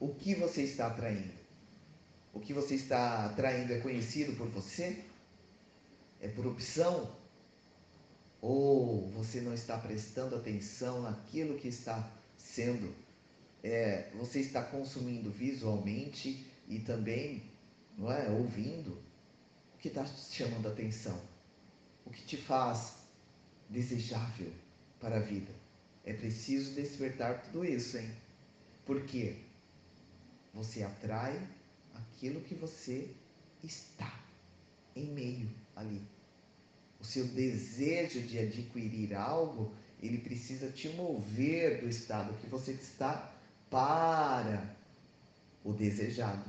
O 0.00 0.14
que 0.14 0.34
você 0.34 0.62
está 0.62 0.88
atraindo? 0.88 1.41
O 2.32 2.40
que 2.40 2.52
você 2.52 2.74
está 2.74 3.26
atraindo 3.26 3.72
é 3.72 3.80
conhecido 3.80 4.36
por 4.36 4.48
você? 4.48 5.04
É 6.20 6.28
por 6.28 6.46
opção? 6.46 7.14
Ou 8.40 9.08
você 9.10 9.40
não 9.40 9.52
está 9.52 9.76
prestando 9.76 10.36
atenção 10.36 11.02
naquilo 11.02 11.58
que 11.58 11.68
está 11.68 12.10
sendo? 12.36 12.94
É, 13.62 14.10
você 14.14 14.40
está 14.40 14.62
consumindo 14.62 15.30
visualmente 15.30 16.46
e 16.66 16.80
também, 16.80 17.42
não 17.96 18.10
é, 18.10 18.28
ouvindo? 18.30 18.98
O 19.74 19.78
que 19.78 19.88
está 19.88 20.04
te 20.04 20.34
chamando 20.34 20.66
a 20.68 20.72
atenção? 20.72 21.20
O 22.04 22.10
que 22.10 22.22
te 22.22 22.36
faz 22.36 22.94
desejável 23.68 24.52
para 24.98 25.16
a 25.16 25.20
vida? 25.20 25.52
É 26.04 26.12
preciso 26.12 26.74
despertar 26.74 27.42
tudo 27.42 27.64
isso, 27.64 27.98
hein? 27.98 28.10
Porque 28.84 29.36
você 30.52 30.82
atrai 30.82 31.40
aquilo 31.94 32.40
que 32.40 32.54
você 32.54 33.10
está 33.62 34.20
em 34.94 35.06
meio 35.06 35.50
ali. 35.74 36.02
O 37.00 37.04
seu 37.04 37.26
desejo 37.26 38.22
de 38.22 38.38
adquirir 38.38 39.14
algo, 39.14 39.72
ele 40.00 40.18
precisa 40.18 40.70
te 40.70 40.88
mover 40.90 41.80
do 41.80 41.88
estado 41.88 42.34
que 42.40 42.46
você 42.46 42.72
está 42.72 43.32
para 43.68 44.76
o 45.64 45.72
desejado. 45.72 46.44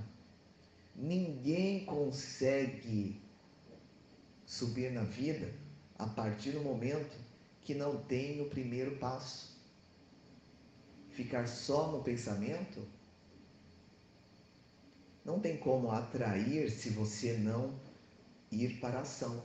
Ninguém 0.95 1.85
consegue 1.85 3.19
subir 4.45 4.91
na 4.91 5.03
vida 5.03 5.51
a 5.97 6.05
partir 6.05 6.51
do 6.51 6.61
momento 6.61 7.17
que 7.61 7.73
não 7.73 7.97
tem 8.03 8.41
o 8.41 8.49
primeiro 8.49 8.97
passo. 8.97 9.53
Ficar 11.11 11.47
só 11.47 11.91
no 11.91 12.03
pensamento 12.03 12.85
não 15.23 15.39
tem 15.39 15.57
como 15.57 15.91
atrair 15.91 16.69
se 16.69 16.89
você 16.89 17.37
não 17.37 17.79
ir 18.51 18.79
para 18.79 18.99
a 18.99 19.01
ação. 19.01 19.43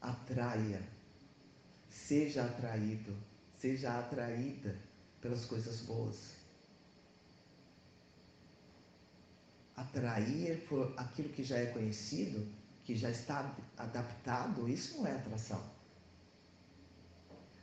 Atraia. 0.00 0.82
Seja 1.88 2.44
atraído, 2.44 3.14
seja 3.58 3.98
atraída 3.98 4.80
pelas 5.20 5.44
coisas 5.44 5.82
boas. 5.82 6.34
Atrair 9.76 10.66
por 10.68 10.94
aquilo 10.96 11.28
que 11.28 11.42
já 11.42 11.58
é 11.58 11.66
conhecido, 11.66 12.50
que 12.84 12.96
já 12.96 13.10
está 13.10 13.54
adaptado, 13.76 14.68
isso 14.68 14.98
não 14.98 15.06
é 15.06 15.12
atração. 15.12 15.62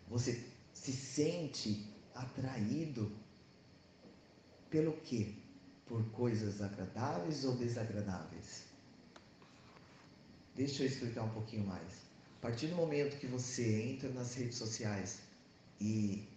Você 0.08 0.46
se 0.74 0.94
sente 0.94 1.94
atraído 2.14 3.12
pelo 4.70 4.94
quê? 5.02 5.36
Por 5.88 6.04
coisas 6.12 6.62
agradáveis 6.62 7.46
ou 7.46 7.56
desagradáveis? 7.56 8.66
Deixa 10.56 10.84
eu 10.84 10.88
explicar 10.88 11.24
um 11.24 11.30
pouquinho 11.30 11.66
mais. 11.66 12.08
A 12.38 12.42
partir 12.42 12.68
do 12.68 12.76
momento 12.76 13.20
que 13.20 13.28
você 13.28 13.82
entra 13.84 14.10
nas 14.10 14.36
redes 14.36 14.58
sociais 14.58 15.20
e, 15.80 16.28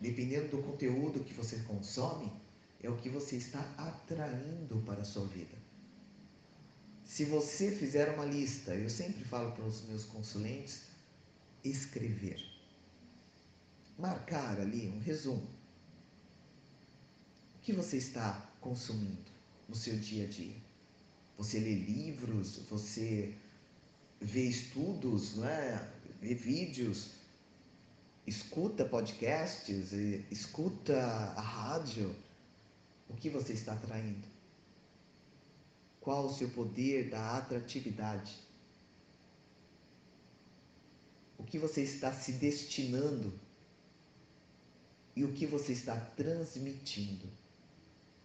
dependendo 0.00 0.48
do 0.56 0.62
conteúdo 0.62 1.24
que 1.24 1.34
você 1.34 1.56
consome, 1.60 2.32
é 2.82 2.88
o 2.88 2.96
que 2.96 3.08
você 3.08 3.36
está 3.36 3.60
atraindo 3.76 4.82
para 4.86 5.02
a 5.02 5.04
sua 5.04 5.26
vida. 5.26 5.56
Se 7.04 7.24
você 7.24 7.70
fizer 7.72 8.14
uma 8.14 8.24
lista, 8.24 8.74
eu 8.74 8.88
sempre 8.88 9.24
falo 9.24 9.52
para 9.52 9.64
os 9.64 9.82
meus 9.86 10.04
consulentes, 10.04 10.82
escrever. 11.64 12.40
Marcar 13.98 14.60
ali 14.60 14.88
um 14.88 15.00
resumo. 15.00 15.48
O 17.56 17.60
que 17.62 17.72
você 17.72 17.98
está 17.98 18.49
consumindo 18.60 19.30
no 19.68 19.74
seu 19.74 19.98
dia 19.98 20.24
a 20.24 20.28
dia? 20.28 20.56
Você 21.38 21.58
lê 21.58 21.74
livros, 21.74 22.58
você 22.68 23.34
vê 24.20 24.44
estudos, 24.44 25.36
não 25.36 25.48
é? 25.48 25.90
vê 26.20 26.34
vídeos, 26.34 27.10
escuta 28.26 28.84
podcasts, 28.84 29.92
escuta 30.30 30.96
a 31.02 31.40
rádio. 31.40 32.14
O 33.08 33.14
que 33.16 33.30
você 33.30 33.54
está 33.54 33.72
atraindo? 33.72 34.28
Qual 36.00 36.26
o 36.26 36.34
seu 36.34 36.48
poder 36.50 37.10
da 37.10 37.38
atratividade? 37.38 38.36
O 41.38 41.44
que 41.44 41.58
você 41.58 41.82
está 41.82 42.12
se 42.12 42.32
destinando? 42.32 43.32
E 45.16 45.24
o 45.24 45.32
que 45.32 45.46
você 45.46 45.72
está 45.72 45.96
transmitindo? 45.96 47.28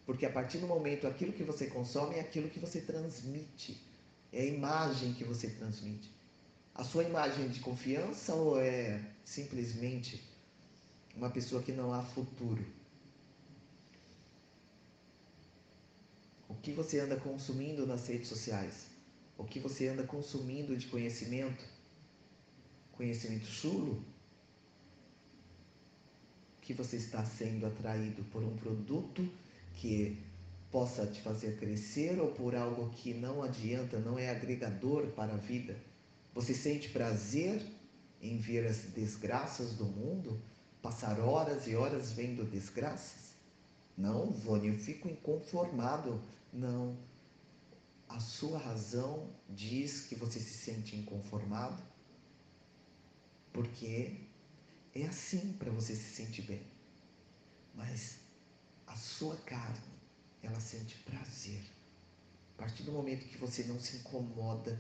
Porque 0.06 0.26
a 0.26 0.32
partir 0.32 0.60
do 0.60 0.68
momento 0.68 1.08
aquilo 1.08 1.34
que 1.34 1.44
você 1.44 1.68
consome 1.68 2.16
é 2.16 2.20
aquilo 2.20 2.50
que 2.50 2.60
você 2.60 2.82
transmite. 2.82 3.82
É 4.32 4.42
a 4.42 4.46
imagem 4.46 5.14
que 5.14 5.24
você 5.24 5.50
transmite. 5.50 6.12
A 6.74 6.84
sua 6.84 7.04
imagem 7.04 7.48
de 7.50 7.60
confiança 7.60 8.36
ou 8.36 8.60
é 8.60 9.02
simplesmente 9.24 10.22
uma 11.16 11.30
pessoa 11.30 11.64
que 11.64 11.72
não 11.72 11.94
há 11.94 12.04
futuro? 12.04 12.64
O 16.50 16.56
que 16.56 16.72
você 16.72 17.00
anda 17.00 17.16
consumindo 17.16 17.88
nas 17.88 18.08
redes 18.08 18.28
sociais? 18.28 18.88
O 19.38 19.44
que 19.44 19.60
você 19.60 19.88
anda 19.88 20.04
consumindo 20.04 20.76
de 20.78 20.88
conhecimento? 20.88 21.64
Conhecimento 22.92 23.46
chulo? 23.46 24.04
Que 26.62 26.74
você 26.74 26.98
está 26.98 27.24
sendo 27.26 27.66
atraído 27.66 28.24
por 28.26 28.44
um 28.44 28.56
produto 28.58 29.30
que 29.76 30.24
possa 30.72 31.06
te 31.06 31.22
fazer 31.22 31.58
crescer 31.58 32.20
ou 32.20 32.32
por 32.32 32.56
algo 32.56 32.90
que 32.90 33.14
não 33.14 33.44
adianta, 33.44 34.00
não 34.00 34.18
é 34.18 34.30
agregador 34.30 35.08
para 35.08 35.34
a 35.34 35.38
vida? 35.38 35.78
Você 36.34 36.54
sente 36.54 36.90
prazer 36.90 37.62
em 38.22 38.38
ver 38.38 38.66
as 38.66 38.80
desgraças 38.94 39.74
do 39.74 39.86
mundo? 39.86 40.42
Passar 40.82 41.20
horas 41.20 41.68
e 41.68 41.76
horas 41.76 42.12
vendo 42.12 42.44
desgraças? 42.44 43.36
Não, 43.98 44.32
Vônia, 44.32 44.72
eu 44.72 44.78
fico 44.78 45.08
inconformado. 45.08 46.22
Não. 46.52 46.98
A 48.10 48.20
sua 48.20 48.58
razão 48.58 49.30
diz 49.50 50.02
que 50.02 50.16
você 50.16 50.40
se 50.40 50.54
sente 50.54 50.96
inconformado 50.96 51.82
porque 53.56 54.20
é 54.94 55.06
assim 55.06 55.54
para 55.54 55.72
você 55.72 55.96
se 55.96 56.14
sentir 56.14 56.42
bem. 56.42 56.62
Mas 57.74 58.20
a 58.88 58.96
sua 58.96 59.36
carne, 59.38 59.96
ela 60.42 60.60
sente 60.60 60.96
prazer. 61.00 61.64
A 62.58 62.62
partir 62.62 62.84
do 62.84 62.92
momento 62.92 63.28
que 63.28 63.38
você 63.38 63.64
não 63.64 63.80
se 63.80 63.98
incomoda 63.98 64.80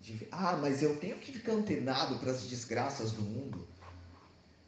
de 0.00 0.28
ah, 0.30 0.56
mas 0.56 0.82
eu 0.82 0.98
tenho 1.00 1.18
que 1.18 1.32
ficar 1.32 1.52
antenado 1.52 2.18
para 2.18 2.30
as 2.30 2.46
desgraças 2.46 3.12
do 3.12 3.22
mundo. 3.22 3.66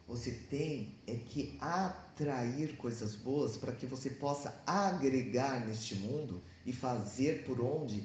Você 0.09 0.33
tem 0.33 0.95
é 1.07 1.15
que 1.15 1.59
atrair 1.61 2.77
coisas 2.77 3.15
boas 3.15 3.57
para 3.57 3.73
que 3.73 3.87
você 3.87 4.09
possa 4.09 4.55
agregar 4.67 5.67
neste 5.67 5.95
mundo 5.97 6.43
e 6.65 6.73
fazer 6.73 7.45
por 7.45 7.61
onde 7.61 8.03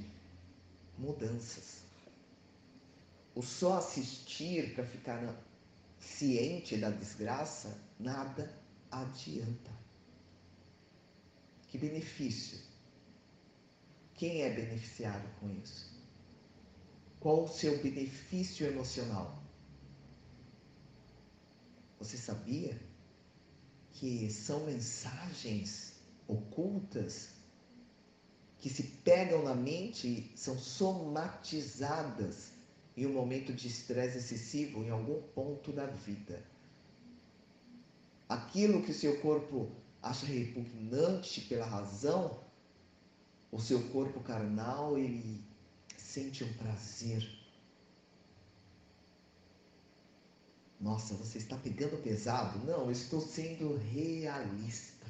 mudanças. 0.97 1.81
O 3.33 3.41
só 3.41 3.77
assistir 3.77 4.73
para 4.73 4.85
ficar 4.85 5.35
ciente 5.99 6.75
da 6.77 6.89
desgraça, 6.89 7.77
nada 7.97 8.51
adianta. 8.91 9.71
Que 11.67 11.77
benefício? 11.77 12.59
Quem 14.15 14.43
é 14.43 14.49
beneficiado 14.53 15.27
com 15.39 15.49
isso? 15.49 15.89
Qual 17.19 17.45
o 17.45 17.47
seu 17.47 17.81
benefício 17.81 18.67
emocional? 18.67 19.41
Você 21.97 22.17
sabia 22.17 22.79
que 23.93 24.29
são 24.31 24.65
mensagens 24.65 25.93
ocultas 26.27 27.29
que 28.57 28.69
se 28.69 28.83
pegam 28.83 29.43
na 29.43 29.55
mente 29.55 30.31
são 30.35 30.57
somatizadas 30.57 32.51
em 32.95 33.05
um 33.05 33.13
momento 33.13 33.53
de 33.53 33.67
estresse 33.67 34.17
excessivo 34.17 34.83
em 34.83 34.89
algum 34.89 35.21
ponto 35.33 35.71
da 35.71 35.85
vida? 35.85 36.50
Aquilo 38.31 38.81
que 38.81 38.93
seu 38.93 39.19
corpo 39.19 39.69
acha 40.01 40.25
repugnante 40.25 41.41
pela 41.41 41.65
razão, 41.65 42.39
o 43.51 43.59
seu 43.59 43.89
corpo 43.89 44.21
carnal 44.21 44.97
ele 44.97 45.43
sente 45.97 46.41
um 46.45 46.53
prazer. 46.53 47.29
Nossa, 50.79 51.13
você 51.15 51.39
está 51.39 51.57
pegando 51.57 52.01
pesado? 52.01 52.57
Não, 52.59 52.85
eu 52.85 52.91
estou 52.91 53.19
sendo 53.19 53.77
realista. 53.91 55.05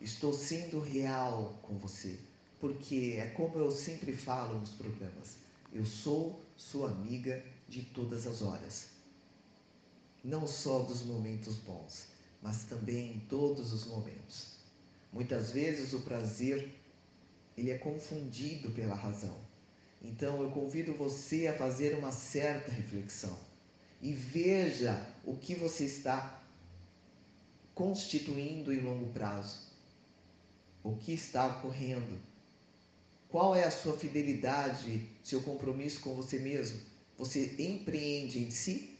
Estou 0.00 0.32
sendo 0.32 0.78
real 0.78 1.58
com 1.62 1.76
você, 1.76 2.20
porque 2.60 3.16
é 3.18 3.26
como 3.30 3.58
eu 3.58 3.72
sempre 3.72 4.16
falo 4.16 4.60
nos 4.60 4.70
programas. 4.70 5.36
Eu 5.72 5.84
sou 5.84 6.40
sua 6.56 6.92
amiga 6.92 7.44
de 7.68 7.82
todas 7.82 8.28
as 8.28 8.42
horas. 8.42 8.97
Não 10.22 10.46
só 10.46 10.80
dos 10.80 11.02
momentos 11.02 11.56
bons, 11.56 12.08
mas 12.42 12.64
também 12.64 13.12
em 13.12 13.20
todos 13.20 13.72
os 13.72 13.84
momentos. 13.86 14.58
Muitas 15.12 15.50
vezes 15.50 15.92
o 15.92 16.00
prazer 16.00 16.68
ele 17.56 17.70
é 17.70 17.78
confundido 17.78 18.70
pela 18.70 18.94
razão. 18.94 19.36
Então 20.00 20.42
eu 20.42 20.50
convido 20.50 20.94
você 20.94 21.48
a 21.48 21.56
fazer 21.56 21.96
uma 21.98 22.12
certa 22.12 22.70
reflexão 22.70 23.36
e 24.00 24.12
veja 24.12 25.04
o 25.24 25.36
que 25.36 25.54
você 25.54 25.84
está 25.84 26.40
constituindo 27.74 28.72
em 28.72 28.80
longo 28.80 29.12
prazo. 29.12 29.68
O 30.84 30.94
que 30.96 31.12
está 31.12 31.46
ocorrendo? 31.46 32.18
Qual 33.28 33.54
é 33.54 33.64
a 33.64 33.70
sua 33.70 33.96
fidelidade, 33.98 35.06
seu 35.22 35.42
compromisso 35.42 36.00
com 36.00 36.14
você 36.14 36.38
mesmo? 36.38 36.80
Você 37.18 37.56
empreende 37.58 38.38
em 38.38 38.50
si? 38.50 38.97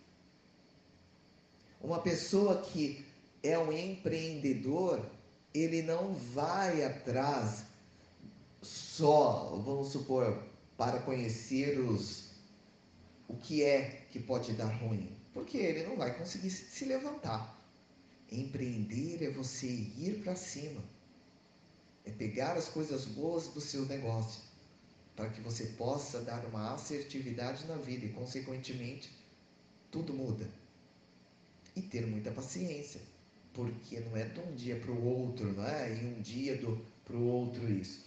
Uma 1.81 2.01
pessoa 2.01 2.62
que 2.62 3.05
é 3.43 3.59
um 3.59 3.73
empreendedor, 3.73 5.05
ele 5.55 5.83
não 5.83 6.14
vai 6.14 6.85
atrás 6.85 7.64
só, 8.62 9.61
vamos 9.64 9.88
supor, 9.93 10.43
para 10.77 11.01
conhecer 11.01 11.79
os, 11.79 12.31
o 13.29 13.37
que 13.37 13.62
é 13.62 14.07
que 14.11 14.19
pode 14.19 14.53
dar 14.53 14.67
ruim, 14.67 15.17
porque 15.33 15.57
ele 15.57 15.87
não 15.87 15.97
vai 15.97 16.17
conseguir 16.17 16.51
se 16.51 16.85
levantar. 16.85 17.57
Empreender 18.31 19.25
é 19.25 19.31
você 19.31 19.67
ir 19.67 20.21
para 20.23 20.35
cima, 20.35 20.83
é 22.05 22.11
pegar 22.11 22.57
as 22.57 22.69
coisas 22.69 23.05
boas 23.05 23.49
do 23.49 23.61
seu 23.61 23.87
negócio, 23.87 24.43
para 25.17 25.31
que 25.31 25.41
você 25.41 25.64
possa 25.64 26.21
dar 26.21 26.45
uma 26.45 26.75
assertividade 26.75 27.67
na 27.67 27.77
vida 27.77 28.05
e, 28.05 28.11
consequentemente, 28.11 29.11
tudo 29.91 30.12
muda. 30.12 30.49
E 31.79 31.83
ter 31.83 32.07
muita 32.07 32.31
paciência 32.33 33.01
porque 33.59 33.99
não 33.99 34.17
é 34.17 34.25
de 34.25 34.38
um 34.38 34.55
dia 34.55 34.77
para 34.77 34.93
o 34.93 35.05
outro, 35.05 35.53
não 35.53 35.67
é? 35.67 35.93
E 35.93 36.07
um 36.07 36.21
dia 36.21 36.57
para 37.05 37.17
o 37.17 37.27
outro 37.27 37.69
isso. 37.69 38.07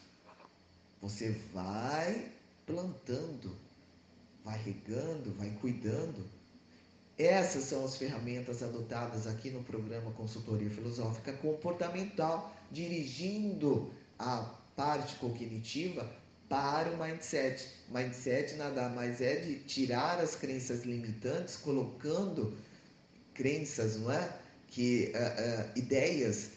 Você 1.02 1.32
vai 1.54 2.32
plantando, 2.66 3.54
vai 4.46 4.58
regando, 4.64 5.34
vai 5.34 5.50
cuidando. 5.60 6.24
Essas 7.18 7.66
são 7.66 7.84
as 7.84 7.98
ferramentas 7.98 8.64
adotadas 8.64 9.28
aqui 9.28 9.50
no 9.50 9.62
programa 9.62 10.12
Consultoria 10.12 10.70
Filosófica 10.70 11.34
Comportamental, 11.34 12.56
dirigindo 12.72 13.92
a 14.18 14.56
parte 14.76 15.16
cognitiva 15.16 16.10
para 16.48 16.92
o 16.92 16.98
mindset. 16.98 17.68
Mindset 17.90 18.56
nada 18.56 18.88
mais 18.88 19.20
é 19.20 19.36
de 19.36 19.60
tirar 19.64 20.18
as 20.20 20.34
crenças 20.36 20.84
limitantes, 20.84 21.58
colocando 21.58 22.58
crenças, 23.34 23.98
não 23.98 24.12
é? 24.12 24.39
que 24.67 25.12
uh, 25.13 25.17
uh, 25.17 25.78
ideias 25.78 26.52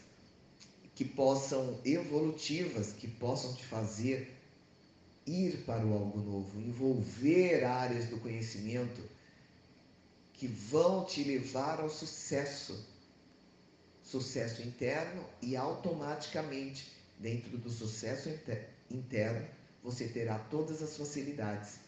que 0.94 1.04
possam 1.04 1.80
evolutivas, 1.84 2.92
que 2.92 3.08
possam 3.08 3.54
te 3.54 3.64
fazer 3.64 4.32
ir 5.26 5.64
para 5.64 5.84
o 5.84 5.92
algo 5.92 6.20
novo, 6.20 6.60
envolver 6.60 7.64
áreas 7.64 8.06
do 8.06 8.20
conhecimento 8.20 9.02
que 10.32 10.46
vão 10.46 11.04
te 11.04 11.24
levar 11.24 11.80
ao 11.80 11.90
sucesso, 11.90 12.86
sucesso 14.02 14.62
interno 14.62 15.24
e 15.42 15.56
automaticamente 15.56 16.92
dentro 17.18 17.56
do 17.58 17.70
sucesso 17.70 18.28
inter 18.28 18.68
interno 18.90 19.46
você 19.82 20.08
terá 20.08 20.38
todas 20.38 20.82
as 20.82 20.96
facilidades 20.96 21.78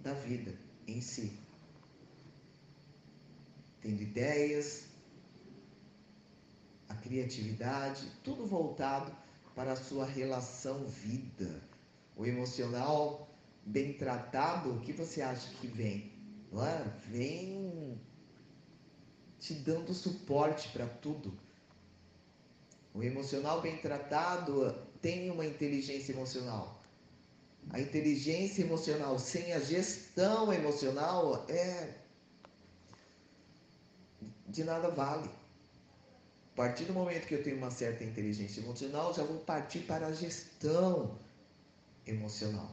da 0.00 0.12
vida 0.12 0.52
em 0.86 1.00
si. 1.00 1.32
Tendo 3.88 4.02
ideias, 4.02 4.84
a 6.90 6.94
criatividade, 6.94 8.06
tudo 8.22 8.46
voltado 8.46 9.10
para 9.54 9.72
a 9.72 9.76
sua 9.76 10.04
relação 10.04 10.84
vida. 10.84 11.62
O 12.14 12.26
emocional 12.26 13.34
bem 13.64 13.94
tratado, 13.94 14.74
o 14.74 14.80
que 14.80 14.92
você 14.92 15.22
acha 15.22 15.48
que 15.54 15.66
vem? 15.68 16.12
Não 16.52 16.66
é? 16.66 16.84
Vem 17.06 17.98
te 19.38 19.54
dando 19.54 19.94
suporte 19.94 20.68
para 20.68 20.86
tudo. 20.86 21.32
O 22.92 23.02
emocional 23.02 23.62
bem 23.62 23.78
tratado 23.78 24.70
tem 25.00 25.30
uma 25.30 25.46
inteligência 25.46 26.12
emocional. 26.12 26.78
A 27.70 27.80
inteligência 27.80 28.60
emocional 28.60 29.18
sem 29.18 29.54
a 29.54 29.60
gestão 29.60 30.52
emocional 30.52 31.46
é 31.48 31.97
de 34.48 34.64
nada 34.64 34.90
vale 34.90 35.28
partir 36.58 36.86
do 36.86 36.92
momento 36.92 37.24
que 37.28 37.36
eu 37.36 37.44
tenho 37.44 37.56
uma 37.56 37.70
certa 37.70 38.02
inteligência 38.02 38.60
emocional, 38.60 39.14
já 39.14 39.22
vou 39.22 39.38
partir 39.38 39.78
para 39.78 40.08
a 40.08 40.12
gestão 40.12 41.16
emocional. 42.04 42.68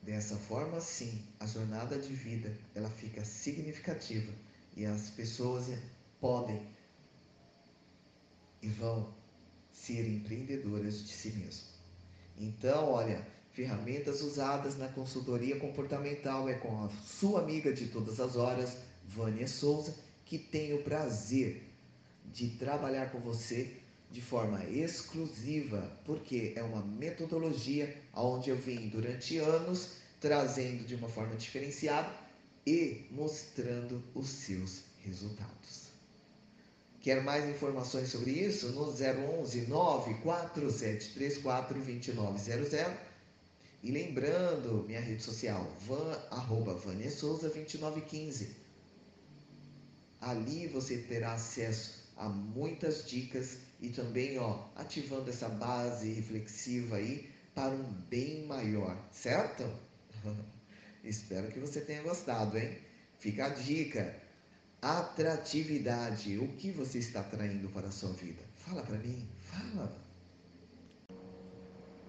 Dessa 0.00 0.34
forma, 0.36 0.80
sim, 0.80 1.22
a 1.38 1.44
jornada 1.44 1.98
de 1.98 2.14
vida 2.14 2.56
ela 2.74 2.88
fica 2.88 3.22
significativa 3.22 4.32
e 4.74 4.86
as 4.86 5.10
pessoas 5.10 5.66
podem 6.18 6.66
e 8.62 8.68
vão 8.70 9.12
ser 9.70 10.08
empreendedoras 10.08 11.04
de 11.04 11.12
si 11.12 11.32
mesmo. 11.32 11.68
Então, 12.38 12.88
olha, 12.88 13.26
ferramentas 13.52 14.22
usadas 14.22 14.78
na 14.78 14.88
consultoria 14.88 15.60
comportamental 15.60 16.48
é 16.48 16.54
com 16.54 16.86
a 16.86 16.88
sua 16.88 17.42
amiga 17.42 17.74
de 17.74 17.88
todas 17.88 18.18
as 18.20 18.36
horas, 18.36 18.87
Vânia 19.08 19.48
Souza 19.48 19.92
que 20.24 20.38
tem 20.38 20.72
o 20.74 20.82
prazer 20.82 21.64
de 22.26 22.50
trabalhar 22.50 23.10
com 23.10 23.18
você 23.18 23.76
de 24.10 24.20
forma 24.20 24.62
exclusiva, 24.66 25.90
porque 26.04 26.52
é 26.54 26.62
uma 26.62 26.82
metodologia 26.82 27.96
onde 28.14 28.50
eu 28.50 28.56
vim 28.56 28.88
durante 28.88 29.38
anos 29.38 29.96
trazendo 30.20 30.84
de 30.84 30.94
uma 30.94 31.08
forma 31.08 31.34
diferenciada 31.36 32.12
e 32.66 33.06
mostrando 33.10 34.04
os 34.14 34.28
seus 34.28 34.82
resultados. 35.04 35.88
Quer 37.00 37.22
mais 37.22 37.48
informações 37.48 38.10
sobre 38.10 38.32
isso? 38.32 38.72
No 38.72 38.90
011 38.90 39.66
94734 39.66 41.80
2900 41.80 43.08
e 43.82 43.90
lembrando, 43.92 44.84
minha 44.86 45.00
rede 45.00 45.22
social, 45.22 45.66
van, 45.86 46.20
arroba 46.30 46.74
Vânia 46.74 47.10
Souza 47.10 47.48
2915 47.48 48.57
Ali 50.20 50.66
você 50.66 50.98
terá 50.98 51.34
acesso 51.34 52.08
a 52.16 52.28
muitas 52.28 53.08
dicas 53.08 53.58
e 53.80 53.90
também, 53.90 54.36
ó, 54.38 54.64
ativando 54.74 55.30
essa 55.30 55.48
base 55.48 56.12
reflexiva 56.12 56.96
aí 56.96 57.30
para 57.54 57.70
um 57.70 57.84
bem 58.10 58.44
maior, 58.46 58.96
certo? 59.12 59.62
Espero 61.04 61.52
que 61.52 61.60
você 61.60 61.80
tenha 61.80 62.02
gostado, 62.02 62.58
hein? 62.58 62.76
Fica 63.18 63.46
a 63.46 63.50
dica. 63.50 64.16
Atratividade. 64.82 66.36
O 66.38 66.48
que 66.56 66.70
você 66.70 66.98
está 66.98 67.20
atraindo 67.20 67.68
para 67.68 67.86
a 67.88 67.92
sua 67.92 68.12
vida? 68.12 68.42
Fala 68.56 68.82
para 68.82 68.98
mim, 68.98 69.28
fala. 69.40 69.96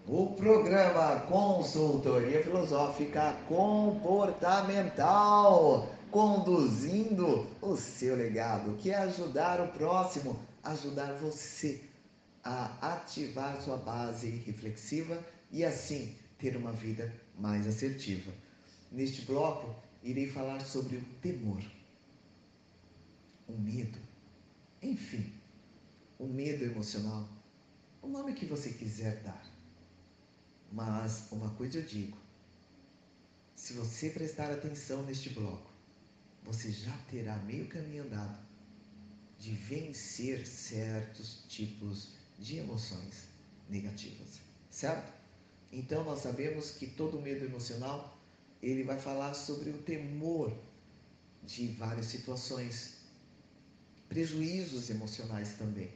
O 0.07 0.35
programa 0.35 1.21
Consultoria 1.21 2.43
Filosófica 2.43 3.33
Comportamental 3.47 5.98
conduzindo 6.11 7.47
o 7.61 7.75
seu 7.75 8.15
legado, 8.15 8.75
que 8.77 8.89
é 8.89 8.95
ajudar 8.95 9.61
o 9.61 9.71
próximo, 9.71 10.39
ajudar 10.63 11.13
você 11.19 11.81
a 12.43 12.93
ativar 12.93 13.61
sua 13.61 13.77
base 13.77 14.29
reflexiva 14.29 15.23
e 15.51 15.63
assim 15.63 16.15
ter 16.37 16.55
uma 16.55 16.71
vida 16.71 17.13
mais 17.37 17.67
assertiva. 17.67 18.31
Neste 18.91 19.21
bloco, 19.21 19.75
irei 20.03 20.29
falar 20.29 20.61
sobre 20.61 20.97
o 20.97 21.05
temor, 21.21 21.61
o 23.47 23.53
medo, 23.53 23.99
enfim, 24.81 25.31
o 26.17 26.25
medo 26.25 26.63
emocional, 26.63 27.27
o 28.01 28.07
nome 28.07 28.33
que 28.33 28.45
você 28.45 28.71
quiser 28.71 29.21
dar. 29.21 29.43
Mas 30.71 31.31
uma 31.31 31.49
coisa 31.51 31.79
eu 31.79 31.83
digo: 31.83 32.17
se 33.55 33.73
você 33.73 34.09
prestar 34.09 34.51
atenção 34.51 35.03
neste 35.03 35.29
bloco, 35.29 35.68
você 36.49 36.71
já 36.71 36.97
terá 37.11 37.37
meio 37.43 37.67
caminho 37.67 38.03
andado 38.05 38.39
de 39.37 39.51
vencer 39.53 40.47
certos 40.47 41.43
tipos 41.47 42.15
de 42.39 42.57
emoções 42.57 43.27
negativas, 43.69 44.41
certo? 44.71 45.13
Então 45.71 46.03
nós 46.03 46.21
sabemos 46.21 46.71
que 46.71 46.87
todo 46.87 47.21
medo 47.21 47.45
emocional 47.45 48.19
ele 48.63 48.83
vai 48.83 48.99
falar 48.99 49.35
sobre 49.35 49.69
o 49.69 49.77
temor 49.77 50.51
de 51.43 51.67
várias 51.67 52.07
situações, 52.07 52.95
prejuízos 54.09 54.89
emocionais 54.89 55.53
também. 55.53 55.93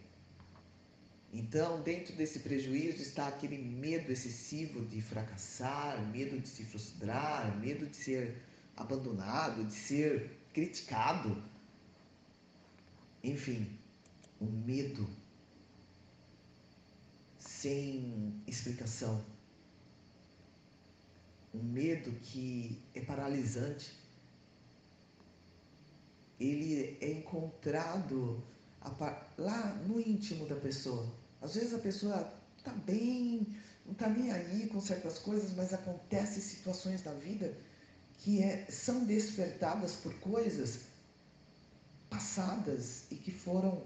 Então, 1.33 1.81
dentro 1.81 2.15
desse 2.15 2.39
prejuízo 2.39 3.01
está 3.01 3.27
aquele 3.27 3.57
medo 3.57 4.11
excessivo 4.11 4.85
de 4.85 5.01
fracassar, 5.01 5.99
medo 6.11 6.39
de 6.39 6.47
se 6.47 6.63
frustrar, 6.63 7.57
medo 7.57 7.87
de 7.87 7.95
ser 7.95 8.37
abandonado, 8.77 9.65
de 9.65 9.73
ser 9.73 10.42
criticado. 10.53 11.43
Enfim, 13.23 13.79
o 14.39 14.45
um 14.45 14.51
medo 14.51 15.07
sem 17.39 18.41
explicação. 18.47 19.23
Um 21.53 21.63
medo 21.63 22.11
que 22.19 22.81
é 22.93 23.01
paralisante. 23.01 23.91
Ele 26.39 26.97
é 26.99 27.11
encontrado 27.11 28.43
lá 29.37 29.75
no 29.87 29.99
íntimo 29.99 30.47
da 30.47 30.55
pessoa. 30.55 31.07
Às 31.41 31.55
vezes 31.55 31.73
a 31.73 31.79
pessoa 31.79 32.33
está 32.57 32.71
bem, 32.71 33.55
não 33.85 33.93
está 33.93 34.09
nem 34.09 34.31
aí 34.31 34.67
com 34.67 34.81
certas 34.81 35.19
coisas, 35.19 35.53
mas 35.53 35.73
acontecem 35.73 36.41
situações 36.41 37.01
da 37.01 37.13
vida 37.13 37.55
que 38.23 38.41
é, 38.41 38.65
são 38.69 39.03
despertadas 39.03 39.95
por 39.95 40.13
coisas 40.19 40.79
passadas 42.09 43.03
e 43.11 43.15
que 43.15 43.31
foram 43.31 43.83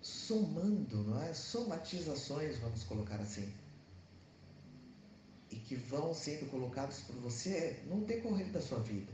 somando, 0.00 1.04
não 1.04 1.22
é? 1.22 1.34
Somatizações, 1.34 2.56
vamos 2.58 2.82
colocar 2.84 3.16
assim. 3.16 3.52
E 5.50 5.56
que 5.56 5.74
vão 5.74 6.14
sendo 6.14 6.50
colocados 6.50 7.00
por 7.00 7.14
você 7.16 7.78
no 7.86 8.00
decorrer 8.06 8.50
da 8.50 8.62
sua 8.62 8.78
vida. 8.80 9.12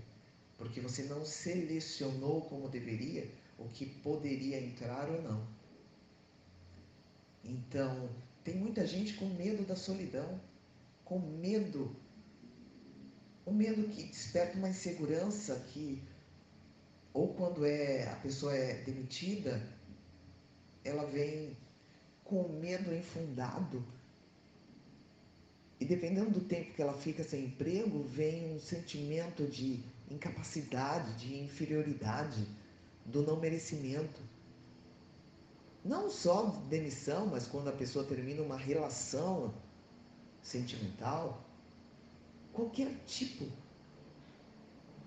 Porque 0.57 0.81
você 0.81 1.03
não 1.03 1.25
selecionou 1.25 2.43
como 2.43 2.69
deveria 2.69 3.29
o 3.59 3.69
que 3.71 3.87
poderia 3.87 4.61
entrar 4.61 5.11
ou 5.11 5.21
não. 5.21 5.49
Então, 7.45 8.09
tem 8.45 8.55
muita 8.55 8.87
gente 8.87 9.15
com 9.15 9.27
medo 9.31 9.65
da 9.65 9.75
solidão, 9.75 10.41
com 11.05 11.19
medo 11.19 11.97
um 13.51 13.55
medo 13.55 13.83
que 13.89 14.05
desperta 14.05 14.57
uma 14.57 14.69
insegurança 14.69 15.57
que, 15.73 16.01
ou 17.13 17.35
quando 17.35 17.67
é 17.67 18.09
a 18.09 18.15
pessoa 18.17 18.55
é 18.55 18.75
demitida, 18.85 19.61
ela 20.85 21.05
vem 21.05 21.57
com 22.23 22.49
medo 22.49 22.95
infundado. 22.95 23.85
E 25.81 25.85
dependendo 25.85 26.31
do 26.31 26.41
tempo 26.43 26.73
que 26.75 26.81
ela 26.81 26.93
fica 26.93 27.25
sem 27.25 27.47
emprego, 27.47 28.05
vem 28.05 28.55
um 28.55 28.61
sentimento 28.61 29.45
de 29.47 29.83
incapacidade, 30.09 31.17
de 31.17 31.41
inferioridade, 31.41 32.47
do 33.05 33.23
não 33.23 33.41
merecimento. 33.41 34.21
Não 35.85 36.09
só 36.09 36.51
demissão, 36.69 37.27
mas 37.27 37.49
quando 37.49 37.69
a 37.69 37.73
pessoa 37.73 38.05
termina 38.05 38.43
uma 38.43 38.57
relação 38.57 39.53
sentimental, 40.43 41.50
qualquer 42.53 42.95
tipo 43.07 43.47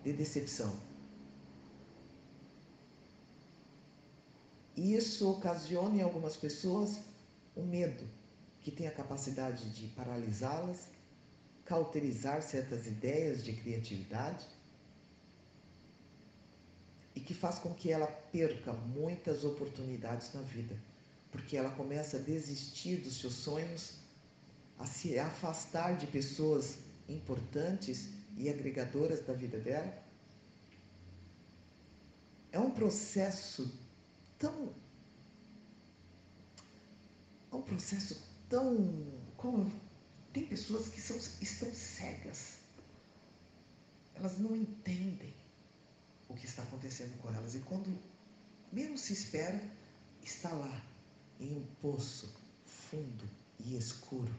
de 0.03 0.13
decepção. 0.13 0.79
E 4.75 4.95
isso 4.95 5.29
ocasiona 5.29 5.95
em 5.97 6.01
algumas 6.01 6.35
pessoas 6.35 6.99
um 7.55 7.65
medo 7.65 8.03
que 8.61 8.71
tem 8.71 8.87
a 8.87 8.91
capacidade 8.91 9.69
de 9.71 9.87
paralisá-las, 9.87 10.87
cauterizar 11.65 12.41
certas 12.41 12.87
ideias 12.87 13.43
de 13.43 13.53
criatividade 13.53 14.45
e 17.15 17.19
que 17.19 17.33
faz 17.33 17.59
com 17.59 17.73
que 17.73 17.91
ela 17.91 18.07
perca 18.07 18.73
muitas 18.73 19.43
oportunidades 19.43 20.33
na 20.33 20.41
vida, 20.41 20.75
porque 21.31 21.55
ela 21.55 21.69
começa 21.71 22.17
a 22.17 22.19
desistir 22.19 22.97
dos 22.97 23.19
seus 23.19 23.33
sonhos, 23.33 23.99
a 24.79 24.85
se 24.85 25.19
afastar 25.19 25.95
de 25.97 26.07
pessoas 26.07 26.79
importantes 27.07 28.09
e 28.37 28.49
agregadoras 28.49 29.25
da 29.25 29.33
vida 29.33 29.59
dela. 29.59 30.03
É 32.51 32.59
um 32.59 32.71
processo 32.71 33.71
tão. 34.37 34.73
É 37.51 37.55
um 37.55 37.61
processo 37.61 38.21
tão. 38.49 39.21
Como, 39.37 39.71
tem 40.31 40.45
pessoas 40.45 40.87
que 40.87 41.01
são, 41.01 41.17
estão 41.41 41.73
cegas. 41.73 42.57
Elas 44.15 44.37
não 44.37 44.55
entendem 44.55 45.33
o 46.29 46.35
que 46.35 46.45
está 46.45 46.63
acontecendo 46.63 47.17
com 47.21 47.29
elas. 47.33 47.55
E 47.55 47.59
quando 47.59 47.97
menos 48.71 49.01
se 49.01 49.13
espera, 49.13 49.59
está 50.23 50.51
lá, 50.53 50.81
em 51.39 51.55
um 51.57 51.65
poço 51.81 52.33
fundo 52.65 53.27
e 53.59 53.75
escuro 53.75 54.33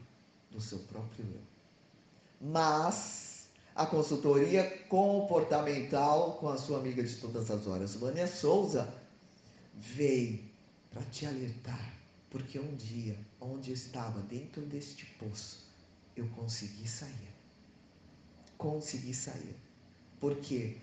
do 0.49 0.61
seu 0.61 0.79
próprio 0.79 1.25
eu 1.25 1.54
mas 2.39 3.49
a 3.75 3.85
consultoria 3.85 4.63
comportamental 4.87 6.37
com 6.37 6.49
a 6.49 6.57
sua 6.57 6.79
amiga 6.79 7.03
de 7.03 7.15
todas 7.17 7.51
as 7.51 7.67
horas, 7.67 7.95
Vânia 7.95 8.27
Souza, 8.27 8.93
veio 9.73 10.43
para 10.89 11.03
te 11.03 11.25
alertar, 11.25 11.93
porque 12.29 12.57
um 12.57 12.75
dia, 12.75 13.19
onde 13.41 13.71
eu 13.71 13.73
estava 13.73 14.21
dentro 14.21 14.61
deste 14.61 15.05
poço, 15.17 15.65
eu 16.15 16.27
consegui 16.29 16.87
sair. 16.87 17.35
Consegui 18.57 19.13
sair. 19.13 19.55
Porque 20.21 20.77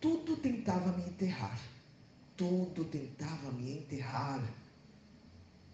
tudo 0.00 0.36
tentava 0.36 0.92
me 0.92 1.02
enterrar. 1.02 1.60
Tudo 2.36 2.84
tentava 2.84 3.50
me 3.50 3.78
enterrar. 3.78 4.42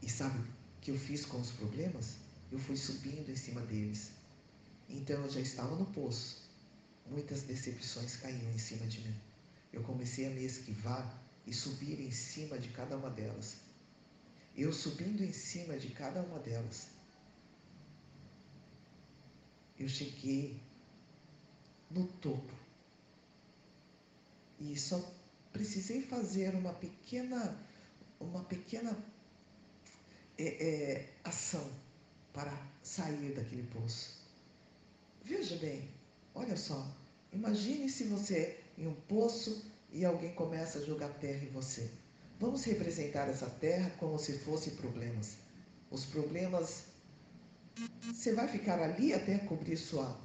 E 0.00 0.10
sabe 0.10 0.38
o 0.38 0.46
que 0.80 0.90
eu 0.90 0.98
fiz 0.98 1.26
com 1.26 1.38
os 1.38 1.50
problemas? 1.52 2.16
Eu 2.50 2.58
fui 2.58 2.76
subindo 2.76 3.28
em 3.30 3.36
cima 3.36 3.60
deles 3.60 4.15
então 4.88 5.22
eu 5.22 5.30
já 5.30 5.40
estava 5.40 5.74
no 5.76 5.86
poço. 5.86 6.44
Muitas 7.06 7.42
decepções 7.42 8.16
caíam 8.16 8.52
em 8.52 8.58
cima 8.58 8.86
de 8.86 9.00
mim. 9.00 9.14
Eu 9.72 9.82
comecei 9.82 10.26
a 10.26 10.30
me 10.30 10.44
esquivar 10.44 11.22
e 11.46 11.54
subir 11.54 12.00
em 12.00 12.10
cima 12.10 12.58
de 12.58 12.68
cada 12.70 12.96
uma 12.96 13.10
delas. 13.10 13.56
Eu 14.56 14.72
subindo 14.72 15.22
em 15.22 15.32
cima 15.32 15.78
de 15.78 15.88
cada 15.90 16.22
uma 16.22 16.38
delas. 16.38 16.88
Eu 19.78 19.88
cheguei 19.88 20.60
no 21.90 22.06
topo. 22.06 22.52
E 24.58 24.78
só 24.78 24.98
precisei 25.52 26.02
fazer 26.02 26.54
uma 26.54 26.72
pequena, 26.72 27.56
uma 28.18 28.42
pequena 28.44 28.96
é, 30.38 30.44
é, 30.44 31.12
ação 31.22 31.70
para 32.32 32.52
sair 32.82 33.34
daquele 33.34 33.64
poço. 33.64 34.25
Veja 35.26 35.56
bem, 35.56 35.90
olha 36.36 36.56
só. 36.56 36.86
Imagine 37.32 37.88
se 37.88 38.04
você 38.04 38.60
em 38.78 38.86
um 38.86 38.94
poço 38.94 39.64
e 39.90 40.04
alguém 40.04 40.32
começa 40.34 40.78
a 40.78 40.84
jogar 40.84 41.08
terra 41.14 41.44
em 41.44 41.50
você. 41.50 41.90
Vamos 42.38 42.62
representar 42.62 43.28
essa 43.28 43.50
terra 43.50 43.90
como 43.98 44.20
se 44.20 44.38
fossem 44.38 44.76
problemas. 44.76 45.36
Os 45.90 46.04
problemas. 46.04 46.84
Você 48.04 48.34
vai 48.34 48.46
ficar 48.46 48.80
ali 48.80 49.12
até 49.12 49.36
cobrir 49.38 49.76
sua, 49.76 50.16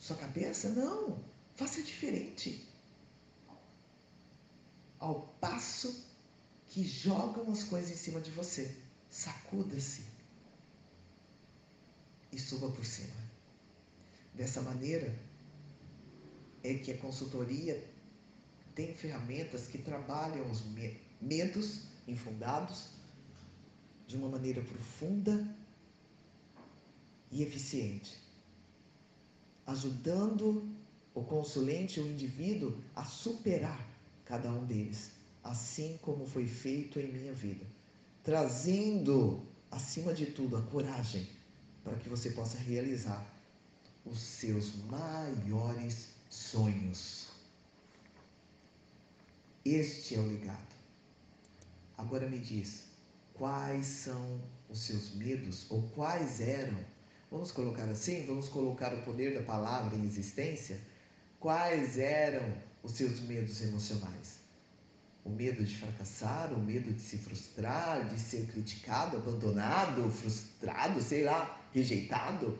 sua 0.00 0.16
cabeça? 0.16 0.68
Não. 0.70 1.22
Faça 1.54 1.80
diferente. 1.80 2.66
Ao 4.98 5.28
passo 5.40 6.04
que 6.66 6.82
jogam 6.82 7.52
as 7.52 7.62
coisas 7.62 7.92
em 7.92 7.96
cima 7.96 8.20
de 8.20 8.32
você, 8.32 8.74
sacuda-se 9.08 10.02
e 12.32 12.38
suba 12.38 12.68
por 12.68 12.84
cima. 12.84 13.19
Dessa 14.34 14.60
maneira, 14.60 15.14
é 16.62 16.74
que 16.74 16.92
a 16.92 16.98
consultoria 16.98 17.82
tem 18.74 18.94
ferramentas 18.94 19.66
que 19.66 19.78
trabalham 19.78 20.50
os 20.50 20.62
medos 21.20 21.82
infundados 22.06 22.88
de 24.06 24.16
uma 24.16 24.28
maneira 24.28 24.62
profunda 24.62 25.46
e 27.30 27.42
eficiente, 27.42 28.18
ajudando 29.66 30.68
o 31.14 31.22
consulente, 31.22 32.00
o 32.00 32.06
indivíduo, 32.06 32.76
a 32.94 33.04
superar 33.04 33.86
cada 34.24 34.50
um 34.50 34.64
deles, 34.64 35.10
assim 35.42 35.98
como 36.02 36.26
foi 36.26 36.46
feito 36.46 36.98
em 36.98 37.12
minha 37.12 37.32
vida, 37.32 37.64
trazendo, 38.22 39.42
acima 39.70 40.12
de 40.12 40.26
tudo, 40.26 40.56
a 40.56 40.62
coragem 40.62 41.28
para 41.84 41.96
que 41.96 42.08
você 42.08 42.30
possa 42.30 42.58
realizar 42.58 43.24
os 44.04 44.18
seus 44.18 44.74
maiores 44.86 46.08
sonhos. 46.28 47.28
Este 49.64 50.14
é 50.14 50.18
o 50.18 50.26
legado. 50.26 50.74
Agora 51.98 52.28
me 52.28 52.38
diz, 52.38 52.84
quais 53.34 53.86
são 53.86 54.40
os 54.70 54.80
seus 54.80 55.14
medos 55.14 55.70
ou 55.70 55.82
quais 55.90 56.40
eram? 56.40 56.78
Vamos 57.30 57.52
colocar 57.52 57.84
assim? 57.84 58.24
Vamos 58.26 58.48
colocar 58.48 58.92
o 58.94 59.02
poder 59.02 59.34
da 59.34 59.42
palavra 59.42 59.96
em 59.96 60.04
existência? 60.04 60.80
Quais 61.38 61.98
eram 61.98 62.54
os 62.82 62.92
seus 62.92 63.20
medos 63.20 63.60
emocionais? 63.60 64.40
O 65.24 65.30
medo 65.30 65.62
de 65.62 65.76
fracassar, 65.76 66.52
o 66.54 66.58
medo 66.58 66.92
de 66.92 67.00
se 67.00 67.18
frustrar, 67.18 68.08
de 68.08 68.18
ser 68.18 68.46
criticado, 68.46 69.18
abandonado, 69.18 70.10
frustrado, 70.10 71.02
sei 71.02 71.24
lá, 71.24 71.60
rejeitado? 71.72 72.58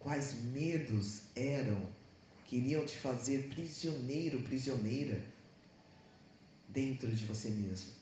Quais 0.00 0.34
medos 0.34 1.22
eram 1.36 1.88
que 2.44 2.56
iriam 2.56 2.84
te 2.84 2.98
fazer 2.98 3.48
prisioneiro, 3.50 4.42
prisioneira 4.42 5.22
dentro 6.68 7.08
de 7.08 7.24
você 7.24 7.48
mesmo? 7.50 7.92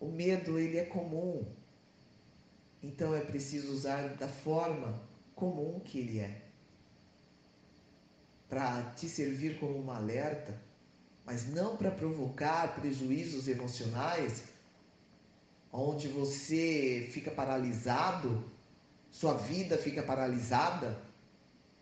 O 0.00 0.10
medo, 0.10 0.58
ele 0.58 0.78
é 0.78 0.84
comum. 0.84 1.46
Então 2.82 3.14
é 3.14 3.20
preciso 3.20 3.72
usar 3.72 4.16
da 4.16 4.26
forma 4.26 5.00
comum 5.36 5.78
que 5.78 6.00
ele 6.00 6.18
é. 6.18 6.42
Para 8.48 8.90
te 8.94 9.08
servir 9.08 9.60
como 9.60 9.78
um 9.78 9.90
alerta 9.90 10.66
mas 11.26 11.48
não 11.52 11.76
para 11.76 11.90
provocar 11.90 12.76
prejuízos 12.76 13.48
emocionais, 13.48 14.44
onde 15.72 16.06
você 16.06 17.08
fica 17.10 17.32
paralisado, 17.32 18.44
sua 19.18 19.32
vida 19.32 19.78
fica 19.78 20.02
paralisada, 20.02 20.98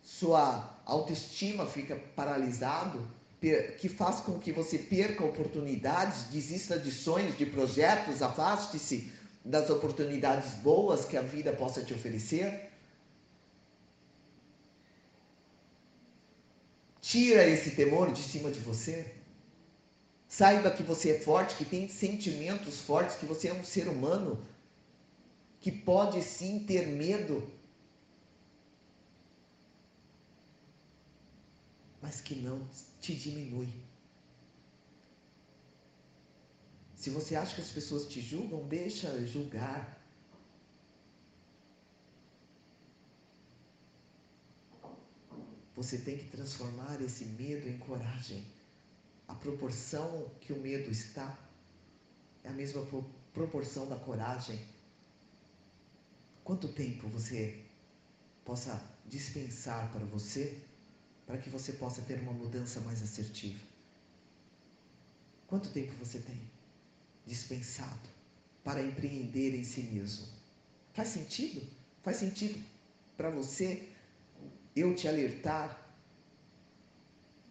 sua 0.01 0.79
autoestima 0.85 1.65
fica 1.65 1.97
paralisado, 2.15 3.05
que 3.79 3.89
faz 3.89 4.21
com 4.21 4.39
que 4.39 4.53
você 4.53 4.77
perca 4.77 5.25
oportunidades, 5.25 6.23
desista 6.35 6.79
de 6.79 6.91
sonhos, 6.91 7.37
de 7.37 7.45
projetos, 7.45 8.21
afaste-se 8.21 9.11
das 9.43 9.69
oportunidades 9.69 10.53
boas 10.69 11.03
que 11.03 11.17
a 11.17 11.21
vida 11.21 11.51
possa 11.51 11.83
te 11.83 11.93
oferecer. 11.93 12.71
Tira 17.01 17.45
esse 17.45 17.71
temor 17.71 18.13
de 18.13 18.23
cima 18.23 18.49
de 18.49 18.61
você. 18.61 19.13
Saiba 20.29 20.71
que 20.71 20.83
você 20.83 21.11
é 21.11 21.19
forte, 21.19 21.55
que 21.55 21.65
tem 21.65 21.89
sentimentos 21.89 22.79
fortes, 22.79 23.17
que 23.17 23.25
você 23.25 23.49
é 23.49 23.53
um 23.53 23.63
ser 23.63 23.89
humano, 23.89 24.41
que 25.65 25.71
pode 25.71 26.21
sim 26.21 26.63
ter 26.63 26.85
medo, 26.85 27.51
mas 31.99 32.21
que 32.21 32.35
não 32.35 32.69
te 33.01 33.15
diminui. 33.15 33.67
Se 36.93 37.09
você 37.09 37.35
acha 37.35 37.55
que 37.55 37.61
as 37.61 37.71
pessoas 37.71 38.07
te 38.07 38.21
julgam, 38.21 38.67
deixa 38.67 39.25
julgar. 39.25 39.99
Você 45.75 45.97
tem 45.97 46.19
que 46.19 46.25
transformar 46.25 47.01
esse 47.01 47.25
medo 47.25 47.67
em 47.67 47.79
coragem 47.79 48.45
a 49.27 49.33
proporção 49.33 50.29
que 50.41 50.53
o 50.53 50.59
medo 50.59 50.91
está 50.91 51.35
é 52.43 52.49
a 52.49 52.53
mesma 52.53 52.85
proporção 53.33 53.89
da 53.89 53.95
coragem. 53.95 54.74
Quanto 56.45 56.67
tempo 56.67 57.07
você 57.07 57.59
possa 58.45 58.79
dispensar 59.07 59.91
para 59.91 60.05
você, 60.05 60.55
para 61.25 61.39
que 61.39 61.49
você 61.49 61.73
possa 61.73 62.03
ter 62.03 62.19
uma 62.19 62.33
mudança 62.33 62.79
mais 62.81 63.01
assertiva? 63.01 63.59
Quanto 65.47 65.71
tempo 65.71 65.91
você 65.95 66.19
tem 66.19 66.39
dispensado 67.25 68.07
para 68.63 68.79
empreender 68.83 69.55
em 69.55 69.63
si 69.63 69.81
mesmo? 69.81 70.27
Faz 70.93 71.07
sentido? 71.09 71.67
Faz 72.03 72.17
sentido 72.17 72.63
para 73.17 73.31
você 73.31 73.89
eu 74.75 74.95
te 74.95 75.07
alertar 75.07 75.83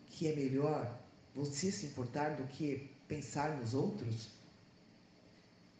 que 0.07 0.28
é 0.28 0.36
melhor 0.36 1.05
você 1.34 1.72
se 1.72 1.86
importar 1.86 2.36
do 2.36 2.47
que 2.47 2.88
pensar 3.09 3.59
nos 3.59 3.74
outros 3.74 4.30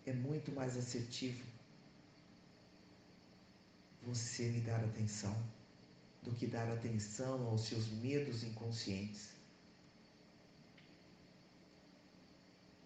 é 0.05 0.13
muito 0.13 0.51
mais 0.51 0.77
assertivo 0.77 1.54
você 4.07 4.45
me 4.45 4.61
dar 4.61 4.83
atenção 4.85 5.37
do 6.23 6.33
que 6.33 6.47
dar 6.47 6.71
atenção 6.73 7.47
aos 7.47 7.67
seus 7.67 7.89
medos 7.89 8.43
inconscientes. 8.43 9.31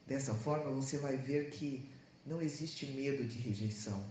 Dessa 0.07 0.35
forma, 0.35 0.71
você 0.71 0.97
vai 0.99 1.17
ver 1.17 1.51
que 1.51 1.89
não 2.25 2.41
existe 2.41 2.87
medo 2.87 3.25
de 3.25 3.39
rejeição. 3.39 4.05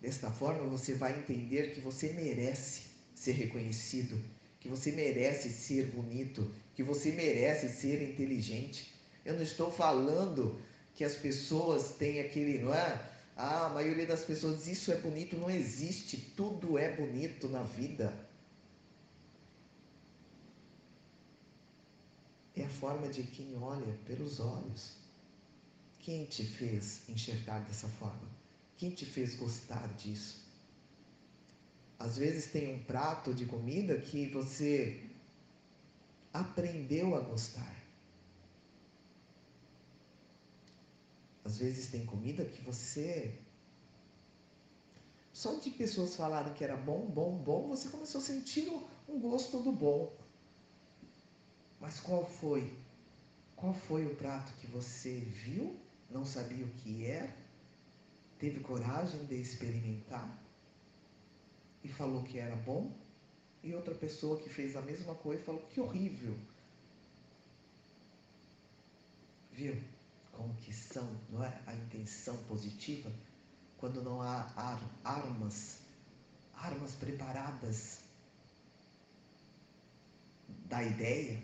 Desta 0.00 0.30
forma, 0.30 0.66
você 0.66 0.94
vai 0.94 1.18
entender 1.18 1.74
que 1.74 1.80
você 1.80 2.12
merece 2.12 2.84
ser 3.14 3.32
reconhecido, 3.32 4.22
que 4.58 4.68
você 4.68 4.90
merece 4.92 5.50
ser 5.50 5.86
bonito, 5.90 6.52
que 6.74 6.82
você 6.82 7.12
merece 7.12 7.68
ser 7.68 8.02
inteligente. 8.02 8.92
Eu 9.24 9.34
não 9.34 9.42
estou 9.42 9.70
falando 9.70 10.58
que 10.94 11.04
as 11.04 11.14
pessoas 11.16 11.92
têm 11.92 12.20
aquele, 12.20 12.58
não 12.58 12.74
é? 12.74 13.10
Ah, 13.42 13.64
a 13.64 13.68
maioria 13.70 14.06
das 14.06 14.22
pessoas 14.22 14.58
diz 14.58 14.66
isso 14.66 14.92
é 14.92 14.98
bonito, 14.98 15.34
não 15.34 15.48
existe. 15.48 16.18
Tudo 16.36 16.76
é 16.76 16.94
bonito 16.94 17.48
na 17.48 17.62
vida. 17.62 18.28
É 22.54 22.64
a 22.66 22.68
forma 22.68 23.08
de 23.08 23.22
quem 23.22 23.56
olha 23.56 23.98
pelos 24.04 24.40
olhos. 24.40 24.92
Quem 26.00 26.26
te 26.26 26.44
fez 26.44 27.00
enxergar 27.08 27.60
dessa 27.60 27.88
forma? 27.88 28.28
Quem 28.76 28.90
te 28.90 29.06
fez 29.06 29.34
gostar 29.36 29.88
disso? 29.94 30.46
Às 31.98 32.18
vezes 32.18 32.52
tem 32.52 32.74
um 32.74 32.84
prato 32.84 33.32
de 33.32 33.46
comida 33.46 33.98
que 33.98 34.26
você 34.26 35.02
aprendeu 36.30 37.16
a 37.16 37.20
gostar. 37.20 37.79
Às 41.50 41.58
vezes 41.58 41.90
tem 41.90 42.06
comida 42.06 42.44
que 42.44 42.62
você. 42.62 43.34
Só 45.32 45.56
de 45.56 45.68
pessoas 45.70 46.14
falarem 46.14 46.52
que 46.54 46.62
era 46.62 46.76
bom, 46.76 47.06
bom, 47.06 47.36
bom, 47.36 47.66
você 47.66 47.88
começou 47.88 48.20
a 48.20 48.24
sentir 48.24 48.70
um 49.08 49.18
gosto 49.18 49.58
do 49.60 49.72
bom. 49.72 50.12
Mas 51.80 51.98
qual 51.98 52.24
foi? 52.24 52.72
Qual 53.56 53.74
foi 53.74 54.06
o 54.06 54.14
prato 54.14 54.52
que 54.60 54.68
você 54.68 55.18
viu, 55.44 55.76
não 56.08 56.24
sabia 56.24 56.64
o 56.64 56.68
que 56.68 57.04
era, 57.04 57.34
teve 58.38 58.60
coragem 58.60 59.24
de 59.24 59.34
experimentar 59.34 60.38
e 61.82 61.88
falou 61.88 62.22
que 62.22 62.38
era 62.38 62.54
bom 62.54 62.92
e 63.64 63.74
outra 63.74 63.94
pessoa 63.94 64.38
que 64.38 64.48
fez 64.48 64.76
a 64.76 64.82
mesma 64.82 65.16
coisa 65.16 65.42
falou 65.42 65.62
que 65.62 65.80
horrível. 65.80 66.36
Viu 69.50 69.76
como 70.40 70.54
que 70.54 70.72
são, 70.72 71.06
não 71.28 71.44
é? 71.44 71.60
A 71.66 71.74
intenção 71.74 72.34
positiva 72.44 73.12
quando 73.76 74.02
não 74.02 74.22
há 74.22 74.50
ar, 74.56 74.80
armas, 75.04 75.80
armas 76.54 76.92
preparadas 76.94 78.00
da 80.64 80.82
ideia, 80.82 81.42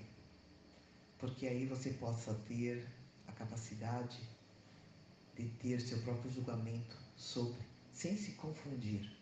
porque 1.18 1.46
aí 1.46 1.66
você 1.66 1.90
possa 1.90 2.32
ter 2.48 2.88
a 3.26 3.32
capacidade 3.32 4.18
de 5.36 5.46
ter 5.60 5.78
seu 5.78 6.00
próprio 6.00 6.30
julgamento 6.30 6.96
sobre, 7.16 7.66
sem 7.92 8.16
se 8.16 8.32
confundir, 8.32 9.14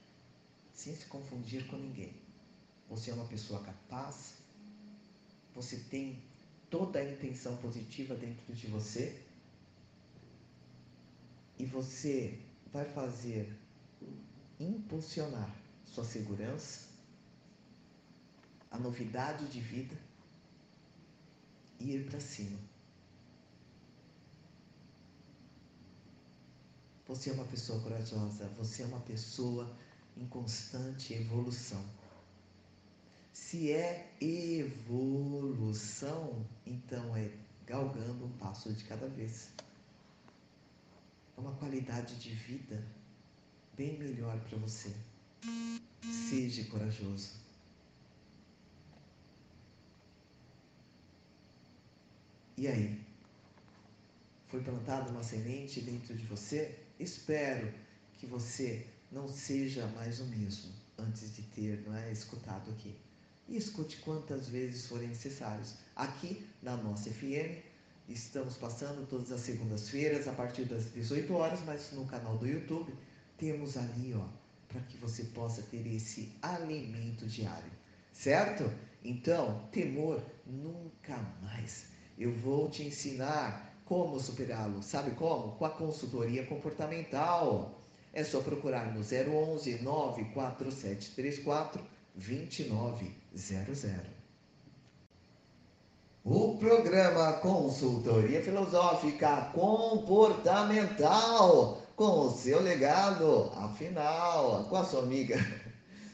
sem 0.73 0.95
se 0.95 1.07
confundir 1.07 1.67
com 1.67 1.77
ninguém. 1.77 2.15
Você 2.89 3.11
é 3.11 3.15
uma 3.15 3.27
pessoa 3.27 3.61
capaz, 3.65 4.35
você 5.53 5.79
tem 5.91 6.23
toda 6.71 7.01
a 7.01 7.13
intenção 7.13 7.57
positiva 7.57 8.15
dentro 8.15 8.55
de 8.55 8.69
você 8.69 9.24
e 11.59 11.65
você 11.65 12.39
vai 12.73 12.85
fazer 12.85 13.53
impulsionar 14.59 15.55
sua 15.85 16.05
segurança, 16.05 16.89
a 18.71 18.79
novidade 18.79 19.47
de 19.49 19.61
vida 19.61 19.97
e 21.79 21.95
ir 21.95 22.05
para 22.11 22.21
cima. 22.21 22.59
Você 27.07 27.31
é 27.31 27.35
uma 27.35 27.45
pessoa 27.45 27.81
corajosa, 27.81 28.49
você 28.57 28.83
é 28.83 28.87
uma 28.87 29.01
pessoa 29.01 29.71
em 30.17 30.27
constante 30.27 31.13
evolução. 31.13 31.85
Se 33.33 33.71
é 33.71 34.11
evolução, 34.21 35.25
então 36.67 37.17
é 37.17 37.31
galgando 37.67 38.25
um 38.25 38.33
passo 38.39 38.73
de 38.73 38.85
cada 38.85 39.09
vez. 39.09 39.51
É 41.37 41.41
uma 41.41 41.53
qualidade 41.57 42.17
de 42.17 42.31
vida 42.31 42.85
bem 43.77 43.99
melhor 43.99 44.39
para 44.41 44.59
você. 44.59 44.95
Seja 46.03 46.65
corajoso. 46.65 47.33
E 52.57 52.69
aí? 52.69 53.01
Foi 54.49 54.63
plantada 54.63 55.11
uma 55.11 55.23
semente 55.23 55.81
dentro 55.81 56.17
de 56.17 56.25
você? 56.27 56.79
Espero 57.01 57.73
que 58.15 58.27
você 58.27 58.87
não 59.11 59.29
seja 59.29 59.87
mais 59.89 60.21
o 60.21 60.25
mesmo 60.27 60.73
antes 60.99 61.35
de 61.35 61.43
ter 61.43 61.83
não 61.87 61.97
é, 61.97 62.13
escutado 62.13 62.71
aqui. 62.71 62.95
E 63.49 63.57
escute 63.57 63.99
quantas 63.99 64.49
vezes 64.49 64.87
forem 64.87 65.09
necessários. 65.09 65.75
Aqui 65.95 66.47
na 66.63 66.77
nossa 66.77 67.11
FM, 67.11 67.63
estamos 68.09 68.57
passando 68.57 69.07
todas 69.09 69.33
as 69.33 69.41
segundas-feiras 69.41 70.29
a 70.29 70.33
partir 70.33 70.65
das 70.65 70.93
18 70.93 71.33
horas, 71.35 71.61
mas 71.65 71.93
no 71.93 72.05
canal 72.07 72.37
do 72.37 72.47
YouTube 72.47 72.93
temos 73.37 73.77
ali, 73.77 74.15
ó, 74.15 74.27
para 74.69 74.81
que 74.83 74.97
você 74.99 75.25
possa 75.25 75.63
ter 75.63 75.87
esse 75.87 76.33
alimento 76.43 77.27
diário, 77.27 77.71
certo? 78.13 78.71
Então, 79.03 79.67
temor 79.71 80.23
nunca 80.47 81.17
mais. 81.43 81.87
Eu 82.19 82.33
vou 82.33 82.71
te 82.71 82.83
ensinar 82.83 83.75
como 83.85 84.19
superá-lo. 84.19 84.83
Sabe 84.83 85.13
como? 85.13 85.53
Com 85.57 85.65
a 85.65 85.71
consultoria 85.71 86.45
comportamental. 86.47 87.81
É 88.13 88.23
só 88.23 88.41
procurar 88.41 88.95
no 88.95 89.01
011 89.01 89.83
94734 89.83 91.85
2900. 92.15 94.14
O 96.27 96.57
programa 96.57 97.35
Consultoria 97.35 98.43
Filosófica 98.43 99.51
Comportamental 99.53 101.83
com 101.95 102.21
o 102.21 102.31
seu 102.31 102.63
legado, 102.63 103.53
afinal, 103.55 104.65
com 104.65 104.77
a 104.77 104.85
sua 104.87 105.03
amiga 105.03 105.37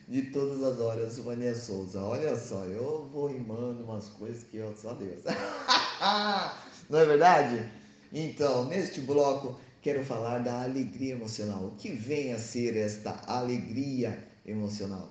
de 0.09 0.23
todas 0.33 0.65
as 0.65 0.81
horas, 0.81 1.17
Vânia 1.19 1.55
Souza. 1.55 2.03
Olha 2.03 2.37
só, 2.37 2.65
eu 2.65 3.09
vou 3.13 3.29
rimando 3.29 3.85
umas 3.85 4.09
coisas 4.09 4.43
que 4.43 4.57
eu 4.57 4.75
só 4.75 4.95
Deus. 4.95 5.23
Não 6.91 6.99
é 6.99 7.05
verdade? 7.05 7.73
Então, 8.13 8.65
neste 8.65 9.01
bloco, 9.03 9.61
quero 9.81 10.05
falar 10.05 10.39
da 10.39 10.65
alegria 10.65 11.13
emocional. 11.13 11.67
O 11.67 11.77
que 11.77 11.93
vem 11.93 12.33
a 12.33 12.39
ser 12.41 12.77
esta 12.77 13.13
alegria 13.29 14.27
emocional? 14.45 15.09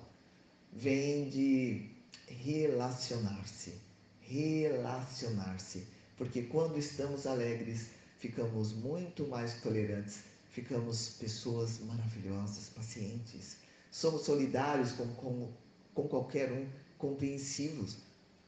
Vem 0.70 1.30
de 1.30 1.90
relacionar-se. 2.26 3.88
Relacionar-se. 4.30 5.84
Porque 6.16 6.42
quando 6.42 6.78
estamos 6.78 7.26
alegres, 7.26 7.88
ficamos 8.20 8.72
muito 8.72 9.26
mais 9.26 9.60
tolerantes, 9.60 10.20
ficamos 10.50 11.16
pessoas 11.18 11.80
maravilhosas, 11.80 12.68
pacientes. 12.68 13.56
Somos 13.90 14.22
solidários 14.22 14.92
com, 14.92 15.08
com, 15.14 15.48
com 15.92 16.06
qualquer 16.06 16.52
um, 16.52 16.64
compreensivos, 16.96 17.96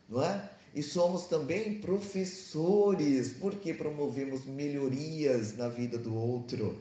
não 0.09 0.22
é? 0.22 0.51
E 0.72 0.85
somos 0.85 1.26
também 1.26 1.80
professores, 1.80 3.33
porque 3.33 3.74
promovemos 3.74 4.45
melhorias 4.45 5.57
na 5.57 5.68
vida 5.68 5.99
do 5.99 6.14
outro. 6.14 6.78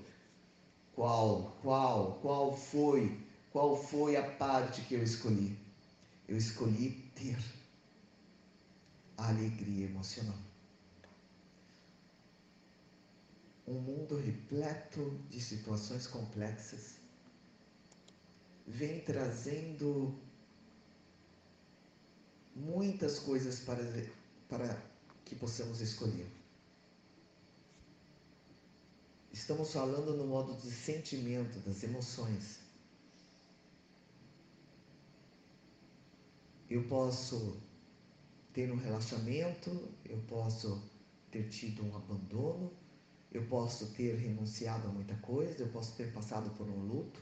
Qual, 0.93 1.57
qual, 1.63 2.19
qual 2.21 2.55
foi, 2.55 3.17
qual 3.51 3.75
foi 3.75 4.15
a 4.15 4.23
parte 4.23 4.81
que 4.81 4.93
eu 4.93 5.01
escolhi? 5.01 5.57
Eu 6.27 6.37
escolhi 6.37 6.91
ter 7.15 7.37
alegria 9.27 9.85
emocional. 9.85 10.37
Um 13.67 13.79
mundo 13.79 14.17
repleto 14.17 15.17
de 15.29 15.39
situações 15.39 16.07
complexas 16.07 16.95
vem 18.67 19.01
trazendo 19.01 20.19
muitas 22.55 23.19
coisas 23.19 23.59
para, 23.59 23.83
para 24.49 24.81
que 25.25 25.35
possamos 25.35 25.81
escolher. 25.81 26.29
Estamos 29.31 29.71
falando 29.71 30.15
no 30.17 30.27
modo 30.27 30.53
de 30.61 30.69
sentimento, 30.71 31.59
das 31.59 31.83
emoções. 31.83 32.59
Eu 36.69 36.87
posso 36.87 37.61
ter 38.53 38.71
um 38.71 38.77
relacionamento, 38.77 39.89
eu 40.05 40.17
posso 40.27 40.81
ter 41.31 41.47
tido 41.49 41.83
um 41.85 41.95
abandono, 41.95 42.71
eu 43.31 43.45
posso 43.45 43.87
ter 43.93 44.15
renunciado 44.15 44.87
a 44.87 44.91
muita 44.91 45.15
coisa, 45.15 45.63
eu 45.63 45.69
posso 45.69 45.95
ter 45.95 46.11
passado 46.11 46.49
por 46.57 46.67
um 46.67 46.79
luto, 46.85 47.19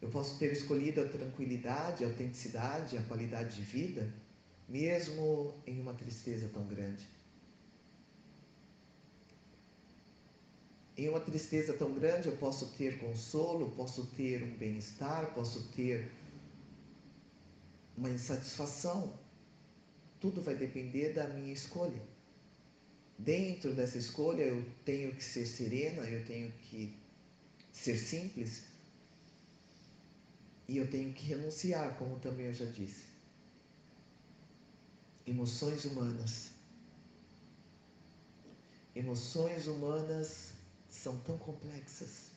eu 0.00 0.08
posso 0.08 0.38
ter 0.38 0.52
escolhido 0.52 1.02
a 1.02 1.08
tranquilidade, 1.08 2.04
a 2.04 2.08
autenticidade, 2.08 2.96
a 2.96 3.02
qualidade 3.02 3.54
de 3.54 3.62
vida, 3.62 4.12
mesmo 4.68 5.54
em 5.66 5.80
uma 5.80 5.94
tristeza 5.94 6.48
tão 6.48 6.66
grande. 6.66 7.06
Em 10.96 11.08
uma 11.08 11.20
tristeza 11.20 11.72
tão 11.74 11.92
grande, 11.94 12.28
eu 12.28 12.36
posso 12.36 12.66
ter 12.76 12.98
consolo, 12.98 13.70
posso 13.72 14.06
ter 14.16 14.42
um 14.42 14.56
bem-estar, 14.56 15.32
posso 15.34 15.68
ter 15.68 16.10
uma 17.96 18.10
insatisfação. 18.10 19.18
Tudo 20.20 20.42
vai 20.42 20.54
depender 20.54 21.12
da 21.12 21.28
minha 21.28 21.52
escolha. 21.52 22.02
Dentro 23.18 23.74
dessa 23.74 23.98
escolha, 23.98 24.42
eu 24.42 24.64
tenho 24.84 25.14
que 25.14 25.22
ser 25.22 25.46
serena, 25.46 26.02
eu 26.08 26.24
tenho 26.24 26.50
que 26.52 26.96
ser 27.72 27.96
simples, 27.96 28.64
e 30.68 30.78
eu 30.78 30.90
tenho 30.90 31.12
que 31.12 31.24
renunciar, 31.26 31.96
como 31.98 32.18
também 32.18 32.46
eu 32.46 32.54
já 32.54 32.64
disse. 32.64 33.04
Emoções 35.26 35.84
humanas. 35.84 36.50
Emoções 38.94 39.66
humanas 39.66 40.52
são 40.88 41.18
tão 41.20 41.38
complexas. 41.38 42.31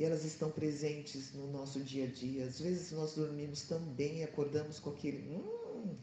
E 0.00 0.04
elas 0.04 0.24
estão 0.24 0.50
presentes 0.50 1.34
no 1.34 1.52
nosso 1.52 1.84
dia 1.84 2.06
a 2.06 2.10
dia. 2.10 2.46
Às 2.46 2.58
vezes 2.58 2.90
nós 2.90 3.14
dormimos 3.14 3.64
também 3.64 4.20
e 4.20 4.24
acordamos 4.24 4.80
com 4.80 4.88
aquele. 4.88 5.30
Hum, 5.30 5.94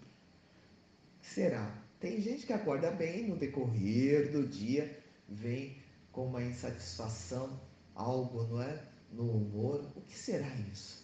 será? 1.19 1.83
Tem 1.99 2.21
gente 2.21 2.45
que 2.45 2.53
acorda 2.53 2.91
bem 2.91 3.27
no 3.27 3.35
decorrer 3.35 4.31
do 4.31 4.45
dia, 4.45 5.03
vem 5.27 5.81
com 6.11 6.27
uma 6.27 6.43
insatisfação, 6.43 7.59
algo, 7.95 8.43
não 8.43 8.61
é? 8.61 8.87
no 9.11 9.31
humor. 9.31 9.83
O 9.95 10.01
que 10.01 10.15
será 10.15 10.47
isso? 10.71 11.03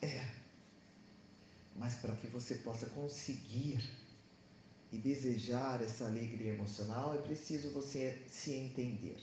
É. 0.00 0.30
Mas 1.74 1.96
para 1.96 2.14
que 2.14 2.28
você 2.28 2.54
possa 2.54 2.86
conseguir 2.90 3.82
e 4.92 4.98
desejar 4.98 5.82
essa 5.82 6.04
alegria 6.04 6.52
emocional, 6.52 7.14
é 7.14 7.18
preciso 7.18 7.70
você 7.70 8.20
se 8.28 8.52
entender. 8.52 9.16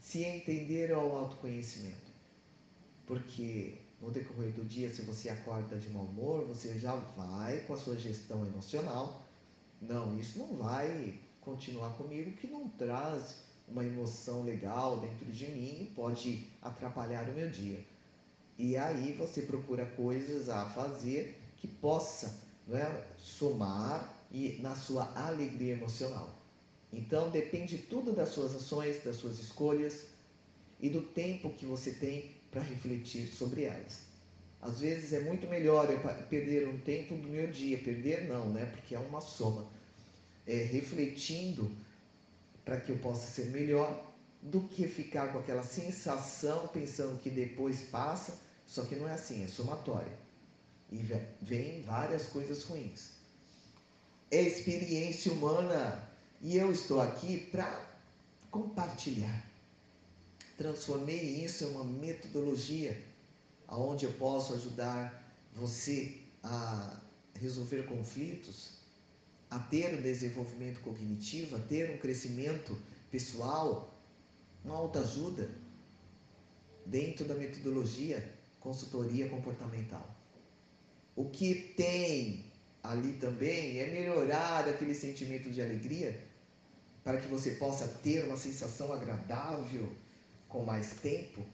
Se 0.00 0.24
entender 0.24 0.90
é 0.90 0.96
o 0.96 1.16
autoconhecimento. 1.16 2.10
Porque 3.06 3.78
no 4.00 4.10
decorrer 4.10 4.52
do 4.52 4.64
dia, 4.64 4.92
se 4.92 5.02
você 5.02 5.28
acorda 5.28 5.76
de 5.76 5.90
mau 5.90 6.04
humor, 6.04 6.46
você 6.46 6.78
já 6.78 6.94
vai 6.94 7.60
com 7.60 7.74
a 7.74 7.76
sua 7.76 7.96
gestão 7.96 8.46
emocional. 8.46 9.22
Não, 9.80 10.18
isso 10.18 10.38
não 10.38 10.56
vai 10.56 11.20
continuar 11.42 11.90
comigo 11.90 12.32
que 12.32 12.46
não 12.46 12.68
traz 12.70 13.42
uma 13.68 13.84
emoção 13.84 14.42
legal 14.42 14.98
dentro 14.98 15.26
de 15.26 15.46
mim 15.46 15.82
e 15.82 15.92
pode 15.94 16.48
atrapalhar 16.62 17.28
o 17.28 17.32
meu 17.32 17.50
dia. 17.50 17.84
E 18.58 18.76
aí 18.76 19.12
você 19.12 19.42
procura 19.42 19.84
coisas 19.84 20.48
a 20.48 20.68
fazer 20.70 21.38
que 21.58 21.68
possa 21.68 22.34
é, 22.70 23.06
somar 23.18 24.21
e 24.32 24.58
na 24.62 24.74
sua 24.74 25.12
alegria 25.14 25.74
emocional. 25.74 26.30
Então 26.92 27.30
depende 27.30 27.78
tudo 27.78 28.12
das 28.12 28.30
suas 28.30 28.54
ações, 28.54 29.04
das 29.04 29.16
suas 29.16 29.38
escolhas 29.38 30.06
e 30.80 30.88
do 30.88 31.02
tempo 31.02 31.50
que 31.50 31.66
você 31.66 31.92
tem 31.92 32.34
para 32.50 32.62
refletir 32.62 33.28
sobre 33.28 33.64
elas. 33.64 34.00
Às 34.60 34.80
vezes 34.80 35.12
é 35.12 35.20
muito 35.20 35.46
melhor 35.46 35.90
eu 35.90 36.00
perder 36.28 36.68
um 36.68 36.78
tempo 36.78 37.16
do 37.16 37.28
meu 37.28 37.50
dia, 37.50 37.78
perder 37.78 38.28
não, 38.28 38.48
né? 38.48 38.66
Porque 38.66 38.94
é 38.94 38.98
uma 38.98 39.20
soma 39.20 39.66
é, 40.46 40.54
refletindo 40.54 41.70
para 42.64 42.80
que 42.80 42.92
eu 42.92 42.98
possa 42.98 43.26
ser 43.26 43.46
melhor, 43.46 44.12
do 44.40 44.62
que 44.68 44.88
ficar 44.88 45.32
com 45.32 45.38
aquela 45.38 45.62
sensação 45.62 46.66
pensando 46.68 47.20
que 47.20 47.30
depois 47.30 47.82
passa, 47.82 48.36
só 48.66 48.84
que 48.84 48.96
não 48.96 49.08
é 49.08 49.12
assim, 49.12 49.44
é 49.44 49.48
somatório. 49.48 50.12
E 50.90 51.00
vem 51.40 51.82
várias 51.82 52.26
coisas 52.26 52.64
ruins. 52.64 53.21
É 54.32 54.40
experiência 54.40 55.30
humana 55.30 56.08
e 56.40 56.56
eu 56.56 56.72
estou 56.72 57.00
aqui 57.00 57.46
para 57.52 57.86
compartilhar. 58.50 59.44
Transformei 60.56 61.44
isso 61.44 61.64
em 61.64 61.70
uma 61.72 61.84
metodologia 61.84 63.00
onde 63.68 64.06
eu 64.06 64.12
posso 64.14 64.54
ajudar 64.54 65.22
você 65.54 66.18
a 66.42 66.98
resolver 67.38 67.82
conflitos 67.82 68.82
a 69.50 69.58
ter 69.58 69.94
um 69.94 70.00
desenvolvimento 70.00 70.80
cognitivo, 70.80 71.56
a 71.56 71.58
ter 71.58 71.90
um 71.90 71.98
crescimento 71.98 72.78
pessoal, 73.10 73.94
uma 74.64 74.76
autoajuda 74.76 75.50
dentro 76.86 77.26
da 77.26 77.34
metodologia 77.34 78.32
consultoria 78.60 79.28
comportamental. 79.28 80.08
O 81.14 81.28
que 81.28 81.54
tem 81.76 82.50
ali 82.82 83.12
também 83.14 83.78
é 83.78 83.86
melhorar 83.90 84.68
aquele 84.68 84.94
sentimento 84.94 85.50
de 85.50 85.62
alegria 85.62 86.20
para 87.04 87.20
que 87.20 87.28
você 87.28 87.52
possa 87.52 87.86
ter 87.86 88.24
uma 88.24 88.36
sensação 88.36 88.92
agradável 88.92 89.92
com 90.48 90.64
mais 90.64 90.92
tempo. 90.94 91.44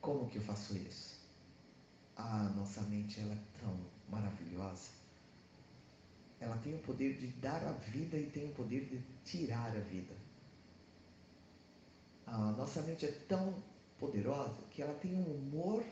Como 0.00 0.28
que 0.28 0.36
eu 0.36 0.42
faço 0.42 0.76
isso? 0.76 1.20
Ah, 2.16 2.52
nossa 2.56 2.80
mente 2.82 3.20
ela 3.20 3.32
é 3.32 3.60
tão 3.60 3.78
maravilhosa. 4.08 4.90
Ela 6.40 6.56
tem 6.58 6.74
o 6.74 6.78
poder 6.78 7.18
de 7.18 7.26
dar 7.26 7.62
a 7.64 7.72
vida 7.72 8.16
e 8.16 8.26
tem 8.30 8.46
o 8.46 8.54
poder 8.54 8.86
de 8.86 9.00
tirar 9.24 9.76
a 9.76 9.80
vida. 9.80 10.14
A 12.26 12.38
nossa 12.52 12.80
mente 12.82 13.06
é 13.06 13.12
tão 13.28 13.54
poderosa 13.98 14.62
que 14.70 14.80
ela 14.80 14.94
tem 14.94 15.14
um 15.14 15.34
humor 15.34 15.84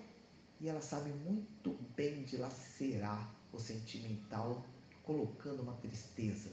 e 0.60 0.68
ela 0.68 0.80
sabe 0.80 1.10
muito 1.10 1.78
bem 1.96 2.24
dilacerar 2.24 3.32
o 3.52 3.58
sentimental, 3.58 4.64
colocando 5.02 5.62
uma 5.62 5.74
tristeza. 5.74 6.50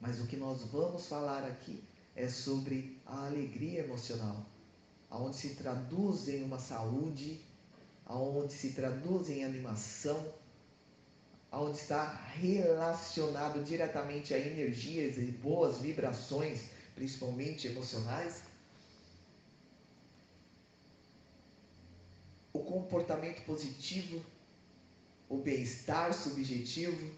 Mas 0.00 0.20
o 0.20 0.26
que 0.26 0.36
nós 0.36 0.62
vamos 0.64 1.06
falar 1.06 1.44
aqui 1.44 1.82
é 2.14 2.28
sobre 2.28 3.00
a 3.06 3.26
alegria 3.26 3.80
emocional, 3.80 4.44
aonde 5.08 5.36
se 5.36 5.54
traduz 5.54 6.28
em 6.28 6.42
uma 6.42 6.58
saúde, 6.58 7.40
aonde 8.04 8.52
se 8.52 8.72
traduz 8.72 9.30
em 9.30 9.44
animação, 9.44 10.34
aonde 11.50 11.78
está 11.78 12.14
relacionado 12.34 13.62
diretamente 13.64 14.34
a 14.34 14.38
energias 14.38 15.16
e 15.18 15.30
boas 15.30 15.78
vibrações, 15.80 16.62
principalmente 16.94 17.68
emocionais 17.68 18.42
o 22.52 22.60
comportamento 22.60 23.44
positivo, 23.44 24.24
o 25.28 25.38
bem-estar 25.38 26.12
subjetivo. 26.12 27.10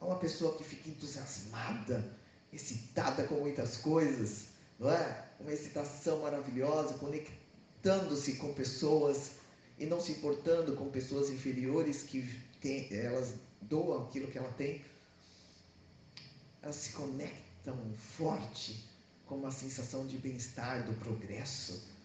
É 0.00 0.04
uma 0.04 0.18
pessoa 0.18 0.56
que 0.56 0.64
fica 0.64 0.88
entusiasmada, 0.88 2.16
excitada 2.52 3.24
com 3.24 3.36
muitas 3.36 3.76
coisas, 3.76 4.46
não 4.78 4.90
é? 4.90 5.28
Uma 5.38 5.52
excitação 5.52 6.20
maravilhosa, 6.20 6.94
conectando-se 6.94 8.36
com 8.36 8.54
pessoas 8.54 9.32
e 9.78 9.84
não 9.84 10.00
se 10.00 10.12
importando 10.12 10.74
com 10.74 10.88
pessoas 10.90 11.28
inferiores 11.28 12.02
que 12.02 12.22
tem, 12.60 12.88
elas 12.90 13.34
doam 13.60 14.04
aquilo 14.04 14.30
que 14.30 14.38
ela 14.38 14.52
tem. 14.52 14.82
Elas 16.62 16.76
se 16.76 16.92
conectam 16.92 17.76
forte 18.16 18.82
com 19.26 19.36
uma 19.36 19.50
sensação 19.50 20.06
de 20.06 20.16
bem-estar, 20.16 20.84
do 20.84 20.94
progresso 20.94 21.95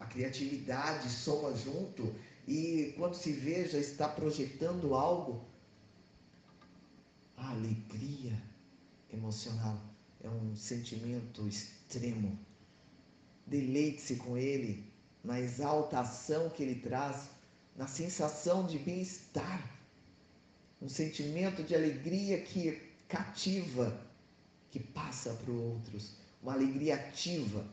a 0.00 0.06
criatividade 0.06 1.10
soma 1.10 1.54
junto 1.54 2.14
e 2.48 2.94
quando 2.96 3.14
se 3.14 3.32
vê 3.32 3.68
já 3.68 3.78
está 3.78 4.08
projetando 4.08 4.94
algo. 4.94 5.44
A 7.36 7.50
alegria 7.50 8.42
emocional 9.12 9.78
é 10.22 10.28
um 10.28 10.56
sentimento 10.56 11.46
extremo. 11.46 12.38
Deleite-se 13.46 14.16
com 14.16 14.36
ele, 14.36 14.90
na 15.22 15.38
exaltação 15.38 16.48
que 16.50 16.62
ele 16.62 16.80
traz, 16.80 17.28
na 17.76 17.86
sensação 17.86 18.66
de 18.66 18.78
bem-estar. 18.78 19.70
Um 20.80 20.88
sentimento 20.88 21.62
de 21.62 21.74
alegria 21.74 22.40
que 22.40 22.80
cativa, 23.06 24.00
que 24.70 24.80
passa 24.80 25.34
para 25.34 25.52
outros. 25.52 26.14
Uma 26.42 26.54
alegria 26.54 26.94
ativa 26.94 27.66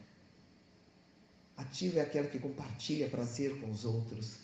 Ativo 1.58 1.98
é 1.98 2.02
aquele 2.02 2.28
que 2.28 2.38
compartilha 2.38 3.10
prazer 3.10 3.60
com 3.60 3.72
os 3.72 3.84
outros. 3.84 4.38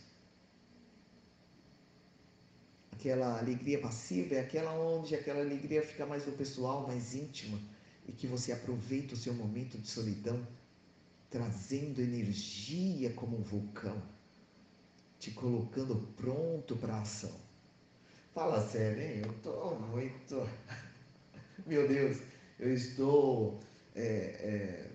Aquela 2.92 3.38
alegria 3.38 3.80
passiva 3.80 4.36
é 4.36 4.40
aquela 4.40 4.74
onde 4.74 5.14
aquela 5.14 5.42
alegria 5.42 5.84
fica 5.84 6.08
mais 6.08 6.26
no 6.26 6.32
pessoal, 6.34 6.88
mais 6.88 7.14
íntima, 7.14 7.60
e 8.08 8.12
que 8.12 8.26
você 8.26 8.52
aproveita 8.52 9.14
o 9.14 9.18
seu 9.18 9.34
momento 9.34 9.78
de 9.78 9.88
solidão, 9.88 10.46
trazendo 11.30 12.02
energia 12.02 13.12
como 13.12 13.38
um 13.38 13.44
vulcão, 13.44 14.02
te 15.20 15.30
colocando 15.32 15.96
pronto 16.16 16.76
para 16.78 17.00
ação. 17.02 17.36
Fala 18.34 18.68
sério, 18.68 19.04
hein? 19.04 19.22
Eu 19.24 19.32
estou 19.32 19.80
muito. 19.80 20.50
Meu 21.68 21.88
Deus, 21.88 22.18
eu 22.60 22.74
estou. 22.74 23.60
É, 23.96 24.02
é 24.02 24.93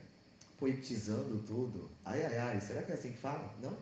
poetizando 0.59 1.39
tudo. 1.47 1.91
Ai, 2.05 2.25
ai, 2.25 2.39
ai, 2.39 2.61
será 2.61 2.83
que 2.83 2.93
é 2.93 2.95
assim 2.95 3.13
que 3.13 3.19
fala? 3.19 3.55
Não? 3.63 3.77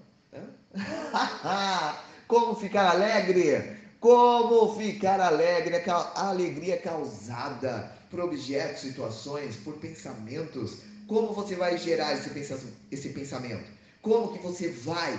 Como 2.28 2.54
ficar 2.56 2.90
alegre? 2.90 3.76
Como 3.98 4.76
ficar 4.76 5.20
alegre? 5.20 5.76
A 5.88 6.28
alegria 6.28 6.74
é 6.74 6.78
causada 6.78 7.92
por 8.10 8.20
objetos, 8.20 8.82
situações, 8.82 9.56
por 9.56 9.78
pensamentos. 9.78 10.78
Como 11.06 11.32
você 11.32 11.54
vai 11.54 11.78
gerar 11.78 12.12
esse 12.12 13.08
pensamento? 13.10 13.70
Como 14.02 14.32
que 14.32 14.38
você 14.42 14.68
vai 14.70 15.18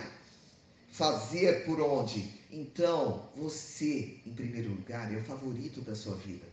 fazer 0.92 1.66
por 1.66 1.82
onde? 1.82 2.38
Então, 2.52 3.30
você, 3.36 4.20
em 4.26 4.34
primeiro 4.34 4.70
lugar, 4.70 5.14
é 5.14 5.18
o 5.18 5.24
favorito 5.24 5.82
da 5.82 5.96
sua 5.96 6.16
vida. 6.16 6.46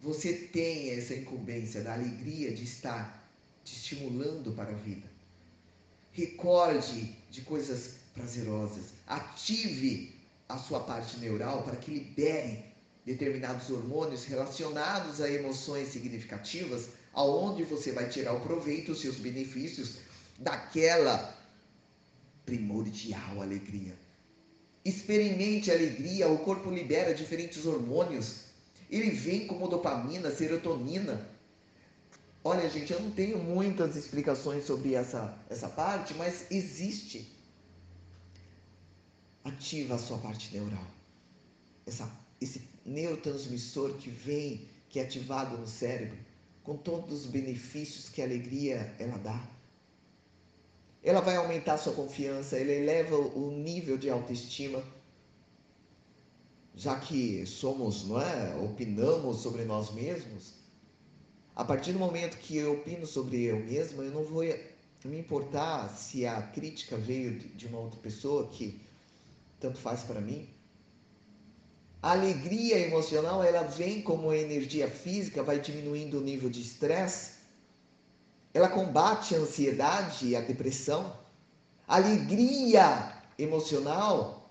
Você 0.00 0.32
tem 0.32 0.90
essa 0.90 1.14
incumbência 1.14 1.82
da 1.82 1.94
alegria 1.94 2.52
de 2.52 2.64
estar 2.64 3.25
te 3.66 3.74
estimulando 3.74 4.52
para 4.52 4.70
a 4.70 4.76
vida. 4.76 5.10
Recorde 6.12 7.14
de 7.30 7.42
coisas 7.42 7.96
prazerosas. 8.14 8.94
Ative 9.06 10.14
a 10.48 10.56
sua 10.56 10.80
parte 10.80 11.18
neural 11.18 11.64
para 11.64 11.76
que 11.76 11.90
libere 11.90 12.64
determinados 13.04 13.68
hormônios 13.68 14.24
relacionados 14.24 15.20
a 15.20 15.30
emoções 15.30 15.88
significativas, 15.88 16.88
aonde 17.12 17.64
você 17.64 17.92
vai 17.92 18.08
tirar 18.08 18.32
o 18.34 18.40
proveito, 18.40 18.92
os 18.92 19.00
seus 19.00 19.16
benefícios 19.16 19.96
daquela 20.38 21.36
primordial 22.44 23.42
alegria. 23.42 23.94
Experimente 24.84 25.70
a 25.70 25.74
alegria, 25.74 26.28
o 26.28 26.38
corpo 26.38 26.70
libera 26.70 27.12
diferentes 27.12 27.66
hormônios. 27.66 28.44
Ele 28.88 29.10
vem 29.10 29.48
como 29.48 29.66
dopamina, 29.66 30.30
serotonina, 30.30 31.28
Olha, 32.48 32.70
gente, 32.70 32.92
eu 32.92 33.00
não 33.00 33.10
tenho 33.10 33.38
muitas 33.38 33.96
explicações 33.96 34.64
sobre 34.64 34.94
essa, 34.94 35.36
essa 35.50 35.68
parte, 35.68 36.14
mas 36.14 36.46
existe. 36.48 37.28
Ativa 39.42 39.96
a 39.96 39.98
sua 39.98 40.16
parte 40.18 40.56
neural. 40.56 40.86
Essa, 41.84 42.08
esse 42.40 42.62
neurotransmissor 42.84 43.94
que 43.94 44.08
vem, 44.08 44.68
que 44.88 45.00
é 45.00 45.02
ativado 45.02 45.58
no 45.58 45.66
cérebro, 45.66 46.16
com 46.62 46.76
todos 46.76 47.24
os 47.24 47.26
benefícios 47.26 48.08
que 48.08 48.22
a 48.22 48.24
alegria 48.24 48.94
ela 49.00 49.18
dá. 49.18 49.44
Ela 51.02 51.20
vai 51.20 51.34
aumentar 51.34 51.74
a 51.74 51.78
sua 51.78 51.94
confiança, 51.94 52.56
ela 52.56 52.70
eleva 52.70 53.16
o 53.16 53.50
nível 53.50 53.98
de 53.98 54.08
autoestima, 54.08 54.84
já 56.76 56.96
que 57.00 57.44
somos, 57.44 58.06
não 58.06 58.20
é, 58.20 58.54
opinamos 58.54 59.38
sobre 59.38 59.64
nós 59.64 59.92
mesmos, 59.92 60.54
a 61.56 61.64
partir 61.64 61.94
do 61.94 61.98
momento 61.98 62.36
que 62.36 62.58
eu 62.58 62.74
opino 62.74 63.06
sobre 63.06 63.44
eu 63.44 63.58
mesmo, 63.58 64.02
eu 64.02 64.12
não 64.12 64.22
vou 64.22 64.44
me 65.04 65.18
importar 65.18 65.88
se 65.88 66.26
a 66.26 66.42
crítica 66.42 66.98
veio 66.98 67.38
de 67.38 67.66
uma 67.66 67.78
outra 67.78 67.98
pessoa 67.98 68.48
que 68.48 68.78
tanto 69.58 69.78
faz 69.78 70.02
para 70.02 70.20
mim. 70.20 70.46
A 72.02 72.12
alegria 72.12 72.78
emocional, 72.78 73.42
ela 73.42 73.62
vem 73.62 74.02
como 74.02 74.34
energia 74.34 74.90
física, 74.90 75.42
vai 75.42 75.58
diminuindo 75.58 76.18
o 76.18 76.20
nível 76.20 76.50
de 76.50 76.60
estresse. 76.60 77.36
Ela 78.52 78.68
combate 78.68 79.34
a 79.34 79.38
ansiedade 79.38 80.26
e 80.26 80.36
a 80.36 80.42
depressão. 80.42 81.16
A 81.88 81.96
alegria 81.96 83.14
emocional, 83.38 84.50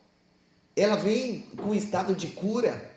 ela 0.76 0.96
vem 0.96 1.42
com 1.56 1.76
estado 1.76 2.16
de 2.16 2.30
cura. 2.30 2.92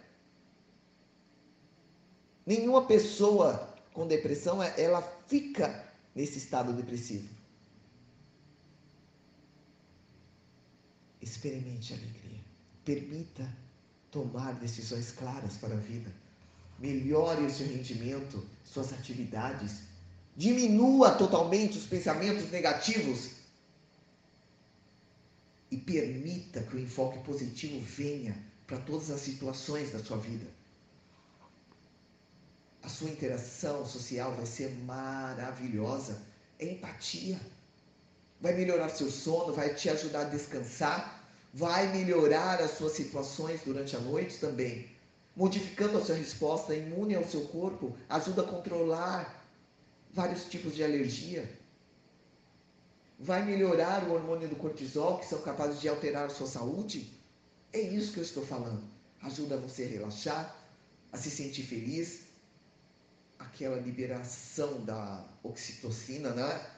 Nenhuma 2.46 2.86
pessoa 2.86 3.67
com 3.92 4.06
depressão, 4.06 4.62
é, 4.62 4.74
ela 4.80 5.02
fica 5.26 5.84
nesse 6.14 6.38
estado 6.38 6.72
depressivo. 6.72 7.28
Experimente 11.20 11.92
a 11.92 11.96
alegria. 11.96 12.40
Permita 12.84 13.48
tomar 14.10 14.54
decisões 14.54 15.12
claras 15.12 15.56
para 15.56 15.74
a 15.74 15.78
vida. 15.78 16.12
Melhore 16.78 17.44
o 17.44 17.50
seu 17.50 17.66
rendimento, 17.66 18.46
suas 18.64 18.92
atividades. 18.92 19.82
Diminua 20.36 21.12
totalmente 21.12 21.76
os 21.76 21.86
pensamentos 21.86 22.50
negativos. 22.50 23.30
E 25.70 25.76
permita 25.76 26.62
que 26.62 26.76
o 26.76 26.80
enfoque 26.80 27.18
positivo 27.20 27.80
venha 27.80 28.36
para 28.66 28.78
todas 28.78 29.10
as 29.10 29.20
situações 29.20 29.90
da 29.92 29.98
sua 29.98 30.16
vida 30.16 30.57
a 32.82 32.88
sua 32.88 33.10
interação 33.10 33.84
social 33.86 34.34
vai 34.34 34.46
ser 34.46 34.70
maravilhosa. 34.84 36.22
É 36.58 36.66
empatia. 36.72 37.40
Vai 38.40 38.54
melhorar 38.54 38.88
seu 38.88 39.10
sono, 39.10 39.52
vai 39.52 39.74
te 39.74 39.88
ajudar 39.90 40.20
a 40.22 40.24
descansar. 40.24 41.16
vai 41.52 41.88
melhorar 41.88 42.60
as 42.60 42.72
suas 42.72 42.92
situações 42.92 43.62
durante 43.64 43.96
a 43.96 44.00
noite 44.00 44.38
também, 44.38 44.88
modificando 45.34 45.98
a 45.98 46.04
sua 46.04 46.14
resposta 46.14 46.74
imune 46.74 47.14
ao 47.14 47.24
seu 47.24 47.46
corpo, 47.48 47.96
ajuda 48.08 48.42
a 48.42 48.46
controlar 48.46 49.44
vários 50.12 50.44
tipos 50.44 50.74
de 50.74 50.84
alergia. 50.84 51.50
Vai 53.18 53.44
melhorar 53.44 54.04
o 54.04 54.12
hormônio 54.12 54.48
do 54.48 54.56
cortisol, 54.56 55.18
que 55.18 55.26
são 55.26 55.40
capazes 55.42 55.80
de 55.80 55.88
alterar 55.88 56.26
a 56.26 56.30
sua 56.30 56.46
saúde. 56.46 57.12
É 57.72 57.80
isso 57.80 58.12
que 58.12 58.18
eu 58.18 58.24
estou 58.24 58.46
falando. 58.46 58.84
Ajuda 59.22 59.56
você 59.56 59.84
a 59.84 59.88
relaxar, 59.88 60.56
a 61.10 61.16
se 61.16 61.30
sentir 61.30 61.64
feliz, 61.64 62.20
aquela 63.38 63.80
liberação 63.80 64.84
da 64.84 65.24
oxitocina, 65.42 66.34
né? 66.34 66.70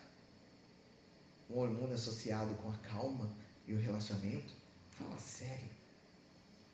Um 1.48 1.58
hormônio 1.58 1.94
associado 1.94 2.54
com 2.56 2.70
a 2.70 2.76
calma 2.78 3.30
e 3.66 3.72
o 3.72 3.78
relaxamento. 3.78 4.54
Fala 4.90 5.18
sério. 5.18 5.70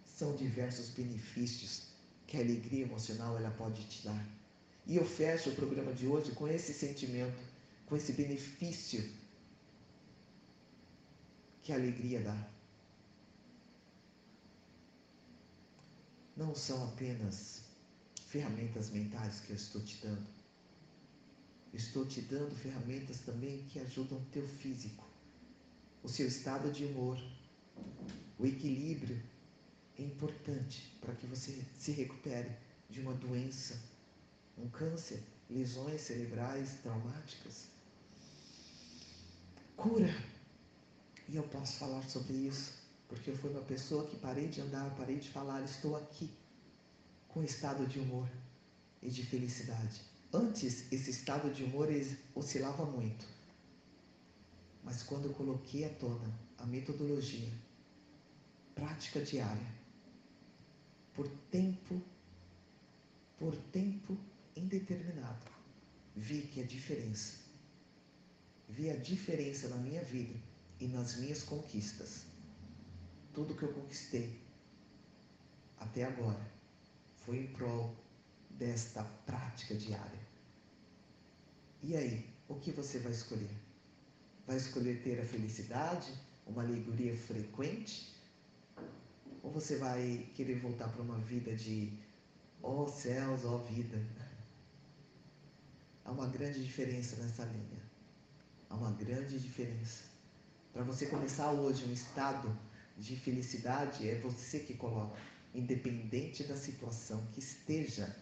São 0.04 0.34
diversos 0.34 0.90
benefícios 0.90 1.88
que 2.26 2.36
a 2.36 2.40
alegria 2.40 2.84
emocional 2.84 3.36
ela 3.38 3.50
pode 3.50 3.84
te 3.84 4.04
dar. 4.04 4.26
E 4.86 4.96
eu 4.96 5.04
fecho 5.04 5.50
o 5.50 5.54
programa 5.54 5.92
de 5.92 6.06
hoje 6.06 6.32
com 6.32 6.46
esse 6.48 6.72
sentimento, 6.72 7.38
com 7.86 7.96
esse 7.96 8.12
benefício 8.12 9.12
que 11.62 11.72
a 11.72 11.76
alegria 11.76 12.20
dá. 12.20 12.48
Não 16.36 16.54
são 16.54 16.84
apenas 16.84 17.65
ferramentas 18.36 18.90
mentais 18.90 19.40
que 19.40 19.50
eu 19.50 19.56
estou 19.56 19.80
te 19.82 19.96
dando. 20.02 20.26
Estou 21.72 22.04
te 22.04 22.20
dando 22.20 22.54
ferramentas 22.54 23.20
também 23.20 23.64
que 23.70 23.78
ajudam 23.78 24.18
o 24.18 24.24
teu 24.26 24.46
físico, 24.46 25.04
o 26.02 26.08
seu 26.08 26.26
estado 26.26 26.70
de 26.70 26.84
humor, 26.84 27.18
o 28.38 28.46
equilíbrio 28.46 29.22
é 29.98 30.02
importante 30.02 30.82
para 31.00 31.14
que 31.14 31.26
você 31.26 31.64
se 31.78 31.92
recupere 31.92 32.50
de 32.90 33.00
uma 33.00 33.14
doença, 33.14 33.80
um 34.58 34.68
câncer, 34.68 35.22
lesões 35.48 36.02
cerebrais 36.02 36.74
traumáticas. 36.82 37.68
Cura. 39.76 40.14
E 41.28 41.36
eu 41.36 41.42
posso 41.44 41.78
falar 41.78 42.02
sobre 42.02 42.34
isso, 42.34 42.72
porque 43.08 43.30
eu 43.30 43.36
fui 43.38 43.50
uma 43.50 43.62
pessoa 43.62 44.06
que 44.06 44.16
parei 44.16 44.48
de 44.48 44.60
andar, 44.60 44.94
parei 44.94 45.18
de 45.18 45.30
falar, 45.30 45.62
estou 45.62 45.96
aqui 45.96 46.30
com 47.36 47.44
estado 47.44 47.86
de 47.86 47.98
humor 47.98 48.26
e 49.02 49.10
de 49.10 49.22
felicidade. 49.22 50.00
Antes, 50.32 50.90
esse 50.90 51.10
estado 51.10 51.52
de 51.52 51.64
humor 51.64 51.88
oscilava 52.34 52.86
muito. 52.86 53.26
Mas 54.82 55.02
quando 55.02 55.26
eu 55.26 55.34
coloquei 55.34 55.84
à 55.84 55.90
tona 55.90 56.32
a 56.56 56.64
metodologia, 56.64 57.52
prática 58.74 59.20
diária, 59.20 59.70
por 61.12 61.28
tempo, 61.50 62.00
por 63.38 63.54
tempo 63.70 64.16
indeterminado, 64.56 65.44
vi 66.16 66.40
que 66.40 66.62
a 66.62 66.64
diferença, 66.64 67.34
vi 68.66 68.88
a 68.88 68.96
diferença 68.96 69.68
na 69.68 69.76
minha 69.76 70.02
vida 70.02 70.40
e 70.80 70.88
nas 70.88 71.16
minhas 71.18 71.42
conquistas. 71.42 72.24
Tudo 73.34 73.54
que 73.54 73.64
eu 73.64 73.74
conquistei 73.74 74.40
até 75.78 76.04
agora 76.04 76.55
foi 77.26 77.38
em 77.40 77.46
prol 77.48 77.94
desta 78.50 79.04
prática 79.26 79.74
diária. 79.74 80.20
E 81.82 81.94
aí, 81.96 82.30
o 82.48 82.54
que 82.54 82.70
você 82.70 82.98
vai 83.00 83.12
escolher? 83.12 83.50
Vai 84.46 84.56
escolher 84.56 85.02
ter 85.02 85.20
a 85.20 85.26
felicidade, 85.26 86.12
uma 86.46 86.62
alegria 86.62 87.16
frequente 87.16 88.16
ou 89.46 89.52
você 89.52 89.76
vai 89.76 90.28
querer 90.34 90.58
voltar 90.58 90.88
para 90.88 91.02
uma 91.02 91.18
vida 91.18 91.54
de 91.54 91.92
ó 92.60 92.82
oh, 92.82 92.88
céus, 92.88 93.44
ó 93.44 93.54
oh, 93.54 93.58
vida? 93.58 94.04
Há 96.04 96.10
uma 96.10 96.26
grande 96.26 96.64
diferença 96.64 97.14
nessa 97.22 97.44
linha. 97.44 97.80
Há 98.68 98.74
uma 98.74 98.90
grande 98.90 99.38
diferença. 99.38 100.02
Para 100.72 100.82
você 100.82 101.06
começar 101.06 101.52
hoje 101.52 101.84
um 101.84 101.92
estado 101.92 102.58
de 102.96 103.14
felicidade, 103.14 104.08
é 104.08 104.18
você 104.18 104.58
que 104.58 104.74
coloca, 104.74 105.16
independente 105.56 106.44
da 106.44 106.56
situação 106.56 107.26
que 107.32 107.40
esteja. 107.40 108.14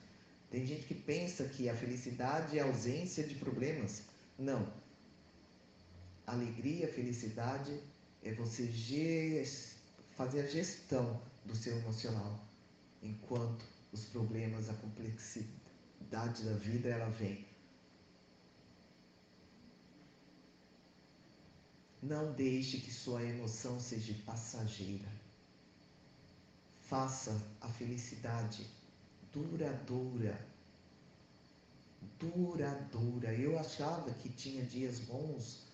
Tem 0.51 0.65
gente 0.65 0.87
que 0.87 0.95
pensa 0.95 1.45
que 1.49 1.69
a 1.69 1.77
felicidade 1.77 2.59
é 2.59 2.63
a 2.63 2.67
ausência 2.67 3.27
de 3.27 3.35
problemas. 3.35 4.03
Não. 4.39 4.73
Alegria, 6.27 6.87
felicidade 6.89 7.79
é 8.23 8.33
você 8.33 8.67
fazer 10.17 10.43
a 10.43 10.47
gestão 10.47 11.21
do 11.45 11.55
seu 11.57 11.77
emocional, 11.79 12.41
enquanto 13.03 13.65
os 13.93 14.05
problemas, 14.07 14.71
a 14.71 14.75
complexidade 14.75 16.45
da 16.45 16.53
vida, 16.55 16.89
ela 16.89 17.11
vem. 17.11 17.47
Não 22.03 22.33
deixe 22.33 22.79
que 22.79 22.93
sua 22.93 23.23
emoção 23.23 23.81
seja 23.81 24.15
passageira. 24.25 25.24
Faça 26.95 27.37
a 27.61 27.69
felicidade 27.71 28.65
duradoura. 29.33 30.39
Duradoura. 32.21 33.35
Eu 33.35 33.59
achava 33.59 34.15
que 34.15 34.29
tinha 34.29 34.65
dias 34.65 35.01
bons 35.01 35.67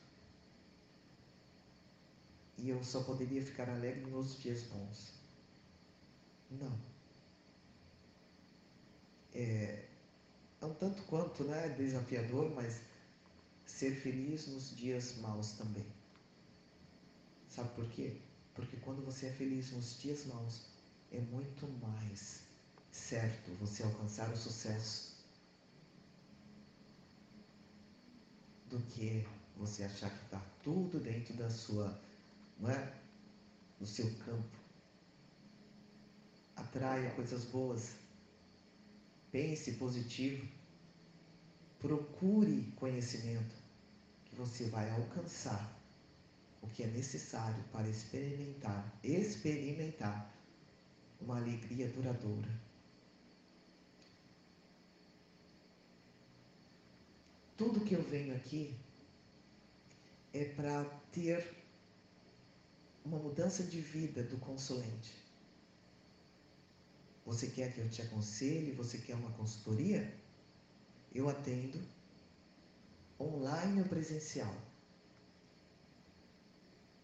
e 2.57 2.71
eu 2.71 2.83
só 2.83 3.03
poderia 3.03 3.45
ficar 3.45 3.69
alegre 3.69 4.11
nos 4.11 4.41
dias 4.41 4.63
bons. 4.63 5.13
Não. 6.53 6.81
É, 9.35 9.85
é 10.63 10.65
um 10.65 10.73
tanto 10.73 11.03
quanto 11.03 11.45
né, 11.45 11.69
desafiador, 11.69 12.51
mas 12.55 12.81
ser 13.67 13.95
feliz 13.95 14.47
nos 14.47 14.75
dias 14.75 15.19
maus 15.19 15.53
também. 15.53 15.85
Sabe 17.51 17.69
por 17.75 17.87
quê? 17.91 18.17
Porque 18.55 18.79
quando 18.79 19.05
você 19.05 19.27
é 19.27 19.33
feliz 19.33 19.71
nos 19.73 20.01
dias 20.01 20.25
maus, 20.25 20.70
é 21.13 21.21
muito 21.21 21.67
mais 21.85 22.43
certo 22.91 23.51
você 23.61 23.83
alcançar 23.83 24.31
o 24.31 24.37
sucesso 24.37 25.17
do 28.69 28.79
que 28.81 29.27
você 29.57 29.85
achar 29.85 30.11
que 30.11 30.25
está 30.25 30.41
tudo 30.63 31.01
dentro 31.01 31.35
da 31.35 31.51
sua 31.51 32.01
não 32.59 32.71
é? 32.71 33.01
no 33.81 33.87
seu 33.87 34.09
campo. 34.27 34.59
Atraia 36.55 37.11
coisas 37.13 37.45
boas. 37.47 37.97
Pense 39.33 39.73
positivo. 39.73 40.47
Procure 41.79 42.71
conhecimento 42.77 43.55
que 44.27 44.37
você 44.37 44.69
vai 44.69 44.91
alcançar 44.91 45.81
o 46.61 46.67
que 46.69 46.83
é 46.83 46.87
necessário 46.89 47.65
para 47.73 47.89
experimentar, 47.89 48.85
experimentar 49.03 50.31
uma 51.21 51.37
alegria 51.37 51.89
duradoura. 51.89 52.49
Tudo 57.57 57.85
que 57.85 57.95
eu 57.95 58.03
venho 58.03 58.35
aqui 58.35 58.75
é 60.33 60.45
para 60.45 60.85
ter 61.13 61.55
uma 63.05 63.19
mudança 63.19 63.63
de 63.63 63.81
vida 63.81 64.23
do 64.23 64.39
consulente. 64.39 65.13
Você 67.27 67.49
quer 67.49 67.73
que 67.73 67.81
eu 67.81 67.89
te 67.89 68.03
aconselhe? 68.03 68.73
Você 68.73 68.99
quer 68.99 69.15
uma 69.15 69.31
consultoria? 69.33 70.13
Eu 71.15 71.29
atendo 71.29 71.81
online 73.21 73.83
ou 73.83 73.89
presencial. 73.89 74.57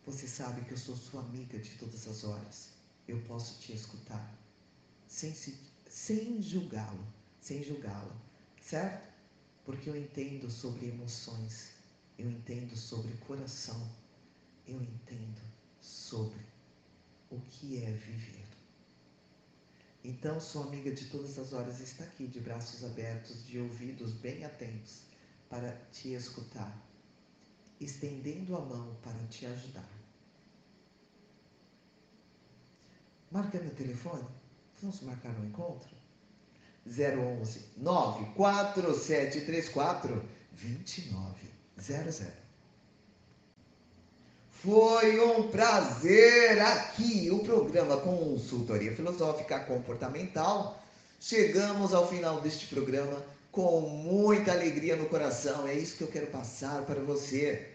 Você 0.07 0.27
sabe 0.27 0.63
que 0.63 0.73
eu 0.73 0.79
sou 0.79 0.97
sua 0.97 1.21
amiga 1.21 1.59
de 1.59 1.77
todas 1.77 2.07
as 2.07 2.25
horas. 2.25 2.76
Eu 3.09 3.21
posso 3.23 3.61
te 3.61 3.73
escutar 3.73 4.37
sem, 5.07 5.33
sem 5.89 6.43
julgá-lo, 6.43 7.07
sem 7.41 7.63
julgá-la, 7.63 8.17
certo? 8.61 9.07
Porque 9.65 9.89
eu 9.89 9.97
entendo 9.97 10.51
sobre 10.51 10.89
emoções, 10.89 11.73
eu 12.19 12.31
entendo 12.31 12.77
sobre 12.77 13.13
coração, 13.27 13.89
eu 14.67 14.81
entendo 14.83 15.41
sobre 15.81 16.41
o 17.31 17.41
que 17.41 17.83
é 17.83 17.91
viver. 17.91 18.47
Então, 20.05 20.41
sua 20.41 20.65
amiga 20.67 20.93
de 20.93 21.07
todas 21.07 21.37
as 21.37 21.53
horas 21.53 21.81
está 21.81 22.05
aqui, 22.05 22.29
de 22.29 22.39
braços 22.39 22.85
abertos, 22.85 23.45
de 23.45 23.59
ouvidos 23.59 24.13
bem 24.13 24.45
atentos, 24.45 25.03
para 25.49 25.73
te 25.93 26.13
escutar, 26.13 26.81
estendendo 27.81 28.57
a 28.57 28.61
mão 28.61 28.97
para 29.03 29.19
te 29.27 29.47
ajudar. 29.47 29.96
Marca 33.37 33.59
meu 33.59 33.75
telefone. 33.75 34.25
Vamos 34.81 35.03
marcar 35.03 35.35
um 35.39 35.45
encontro? 35.45 35.91
011 36.87 37.61
94734 37.77 40.25
2900. 40.53 42.23
Foi 44.49 45.21
um 45.21 45.49
prazer 45.49 46.63
aqui, 46.63 47.31
o 47.31 47.41
programa 47.41 47.99
Consultoria 47.99 48.97
Filosófica 48.97 49.61
Comportamental. 49.61 50.83
Chegamos 51.21 51.93
ao 51.93 52.09
final 52.09 52.41
deste 52.41 52.69
programa 52.69 53.23
com 53.53 53.83
muita 53.83 54.53
alegria 54.53 54.97
no 54.97 55.11
coração. 55.11 55.69
É 55.69 55.75
isso 55.75 55.99
que 55.99 56.05
eu 56.05 56.09
quero 56.09 56.29
passar 56.29 56.87
para 56.87 57.03
você. 57.03 57.69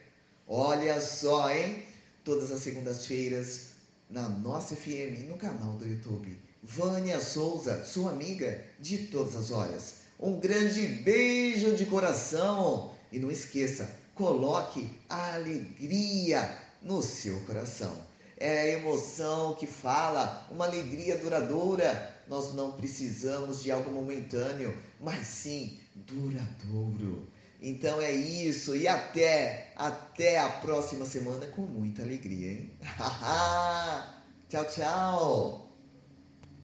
Olha 0.48 1.00
só, 1.00 1.52
hein? 1.52 1.86
Todas 2.24 2.52
as 2.52 2.62
segundas-feiras 2.62 3.71
na 4.12 4.28
nossa 4.28 4.76
FM, 4.76 5.28
no 5.30 5.38
canal 5.38 5.74
do 5.74 5.88
YouTube. 5.88 6.38
Vânia 6.62 7.20
Souza, 7.20 7.84
sua 7.86 8.12
amiga 8.12 8.64
de 8.80 9.08
todas 9.08 9.36
as 9.36 9.52
horas. 9.52 9.96
Um 10.20 10.40
grande 10.40 10.86
beijo 10.86 11.76
de 11.76 11.86
coração 11.86 12.94
e 13.12 13.18
não 13.18 13.32
esqueça, 13.32 13.90
coloque 14.14 14.90
alegria 15.10 16.58
no 16.82 17.02
seu 17.02 17.40
coração. 17.42 17.96
É 18.38 18.62
a 18.62 18.70
emoção 18.70 19.56
que 19.56 19.66
fala, 19.66 20.48
uma 20.52 20.66
alegria 20.66 21.18
duradoura. 21.18 22.16
Nós 22.28 22.54
não 22.54 22.74
precisamos 22.74 23.64
de 23.64 23.72
algo 23.72 23.92
momentâneo, 23.92 24.78
mas 25.00 25.28
sim 25.28 25.80
duradouro. 25.96 27.28
Então 27.62 28.02
é 28.02 28.12
isso 28.12 28.76
e 28.76 28.88
até 28.88 29.72
até 29.76 30.40
a 30.40 30.50
próxima 30.50 31.06
semana 31.06 31.46
com 31.48 31.62
muita 31.62 32.02
alegria, 32.02 32.54
hein? 32.54 32.72
tchau, 34.50 34.66
tchau. 34.66 35.61